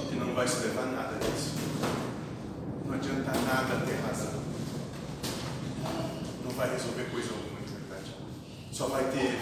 é 0.01 0.09
que 0.09 0.15
não 0.15 0.33
vai 0.33 0.47
se 0.47 0.57
levar 0.61 0.85
nada 0.87 1.17
disso. 1.19 1.53
Não 2.85 2.93
adianta 2.95 3.31
nada 3.31 3.85
ter 3.85 3.99
razão. 4.07 4.41
Não 6.43 6.51
vai 6.51 6.69
resolver 6.71 7.03
coisa 7.11 7.29
alguma, 7.31 7.59
de 7.65 7.73
verdade. 7.73 8.15
Só 8.71 8.87
vai 8.87 9.03
ter, 9.05 9.39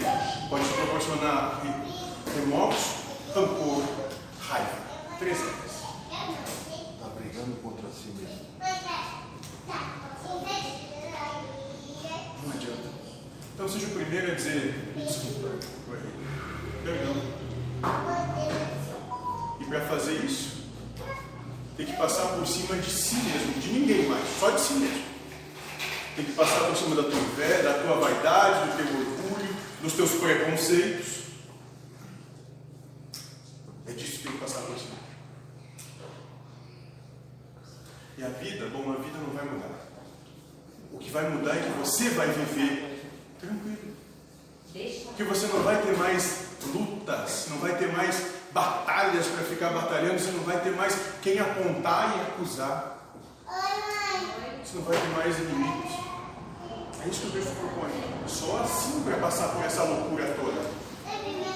pode 0.50 0.64
proporcionar 0.64 1.60
re- 1.62 2.40
remorso, 2.40 2.93
rancor, 3.34 3.82
raiva. 4.38 4.78
Três 5.18 5.40
anos. 5.40 5.54
Está 6.94 7.08
brigando 7.18 7.56
contra 7.62 7.88
si 7.90 8.08
mesmo. 8.16 8.44
Não 12.42 12.52
adianta. 12.52 12.88
Então 13.54 13.68
seja 13.68 13.86
o 13.86 13.90
primeiro 13.90 14.32
a 14.32 14.34
dizer, 14.34 14.92
"Me 14.96 15.04
desculpa. 15.04 15.48
Perdão. 16.84 17.14
E 19.60 19.64
para 19.64 19.80
fazer 19.86 20.24
isso, 20.24 20.64
tem 21.76 21.86
que 21.86 21.96
passar 21.96 22.28
por 22.28 22.46
cima 22.46 22.76
de 22.76 22.90
si 22.90 23.16
mesmo, 23.16 23.60
de 23.60 23.68
ninguém 23.72 24.06
mais, 24.06 24.24
só 24.38 24.50
de 24.50 24.60
si 24.60 24.74
mesmo. 24.74 25.04
Tem 26.14 26.24
que 26.24 26.32
passar 26.32 26.68
por 26.68 26.76
cima 26.76 26.94
da 26.94 27.02
tua 27.02 27.62
da 27.62 27.82
tua 27.82 27.96
vaidade, 27.96 28.70
do 28.70 28.76
teu 28.76 28.86
orgulho, 28.86 29.56
dos 29.82 29.92
teus 29.94 30.10
preconceitos. 30.12 31.24
É 33.86 33.92
disso 33.92 34.18
que 34.18 34.22
tem 34.24 34.32
que 34.32 34.38
passar 34.38 34.60
por 34.62 34.78
cima. 34.78 34.94
E 38.16 38.24
a 38.24 38.28
vida, 38.28 38.68
bom, 38.68 38.92
a 38.92 39.02
vida 39.02 39.18
não 39.18 39.34
vai 39.34 39.44
mudar. 39.44 39.88
O 40.92 40.98
que 40.98 41.10
vai 41.10 41.28
mudar 41.28 41.56
é 41.56 41.62
que 41.62 41.78
você 42.04 42.10
vai 42.10 42.28
viver 42.28 43.02
tranquilo. 43.40 43.94
Que 45.16 45.22
você 45.22 45.46
não 45.46 45.62
vai 45.62 45.80
ter 45.80 45.96
mais 45.96 46.44
lutas, 46.74 47.46
não 47.48 47.58
vai 47.58 47.76
ter 47.78 47.90
mais 47.92 48.26
batalhas 48.52 49.26
para 49.28 49.44
ficar 49.44 49.70
batalhando, 49.70 50.18
você 50.18 50.30
não 50.32 50.44
vai 50.44 50.60
ter 50.60 50.72
mais 50.72 50.94
quem 51.22 51.38
apontar 51.38 52.14
e 52.16 52.20
acusar. 52.22 52.98
Você 54.62 54.76
não 54.76 54.82
vai 54.82 54.96
ter 54.98 55.08
mais 55.08 55.38
inimigos. 55.38 55.92
É 57.02 57.08
isso 57.08 57.20
que 57.22 57.26
o 57.28 57.30
texto 57.30 57.54
propõe. 57.56 57.90
Só 58.26 58.58
assim 58.62 59.02
para 59.02 59.16
passar 59.16 59.48
por 59.48 59.64
essa 59.64 59.84
loucura 59.84 60.26
toda. 60.38 60.60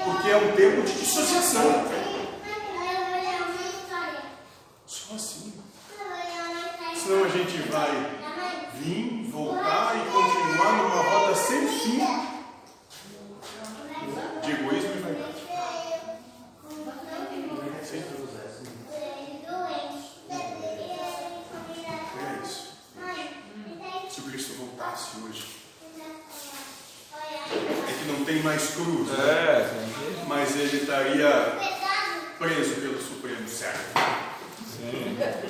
Porque 0.05 0.31
é 0.31 0.37
um 0.37 0.57
tempo 0.57 0.83
de 0.83 0.93
dissociação. 0.95 1.85
Só 4.87 5.15
assim. 5.15 5.53
Senão 6.95 7.25
a 7.25 7.29
gente 7.29 7.59
vai 7.71 8.18
vir, 8.79 9.31
voltar 9.31 9.97
e 9.97 10.11
continuar 10.11 10.73
numa 10.73 11.03
roda 11.03 11.35
sem 11.35 11.67
fim 11.67 11.99
de 14.43 14.53
egoísmo 14.53 14.91
e 14.95 15.01
vaidade. 15.01 15.43
É 22.21 22.43
isso. 22.45 22.79
Se 24.11 24.21
o 24.21 24.25
Cristo 24.25 24.55
voltasse 24.55 25.19
hoje, 25.19 25.45
é 27.51 27.93
que 27.93 28.05
não 28.07 28.25
tem 28.25 28.43
mais 28.43 28.75
cruz, 28.75 29.09
né? 29.09 29.25
É, 29.25 30.25
mas 30.27 30.57
ele 30.57 30.79
estaria 30.79 31.59
preso 32.39 32.75
pelo 32.77 33.01
Supremo, 33.01 33.49
certo? 33.49 33.98
Sim. 34.79 35.17
Certo. 35.19 35.47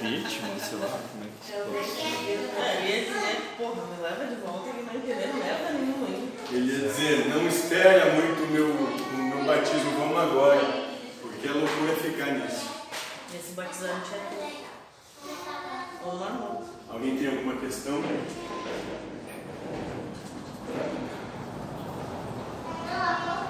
Impeachment, 0.00 0.58
sei 0.60 0.78
lá 0.78 0.86
como 0.86 1.24
é 1.24 1.26
que 1.26 1.44
se 1.44 1.52
fala. 1.52 2.66
É, 2.66 2.82
e 2.82 2.92
ele 2.92 3.06
dizer, 3.06 3.36
porra, 3.58 3.82
me 3.86 4.02
leva 4.02 4.24
de 4.26 4.36
volta 4.36 4.68
e 4.68 4.82
não 4.82 5.00
querer 5.00 5.30
leva 5.34 5.72
nenhum 5.72 6.06
ainda. 6.06 6.32
Ele 6.52 6.72
ia 6.72 6.88
dizer, 6.88 7.28
não 7.28 7.48
espera 7.48 8.12
muito 8.12 8.44
o 8.44 8.46
meu, 8.46 8.68
o 8.68 9.16
meu 9.16 9.44
batismo, 9.44 9.90
vamos 9.98 10.18
agora, 10.18 10.60
porque 11.20 11.48
é 11.48 11.50
loucura 11.50 11.96
ficar 11.96 12.32
nisso. 12.32 12.70
Esse 13.34 13.52
batizante 13.54 14.14
é. 14.14 14.62
Ou 16.04 16.16
normal. 16.16 16.64
Alguém 16.88 17.16
tem 17.16 17.28
alguma 17.28 17.56
questão? 17.56 18.02
Vamos 18.02 18.20
lá. 22.88 23.41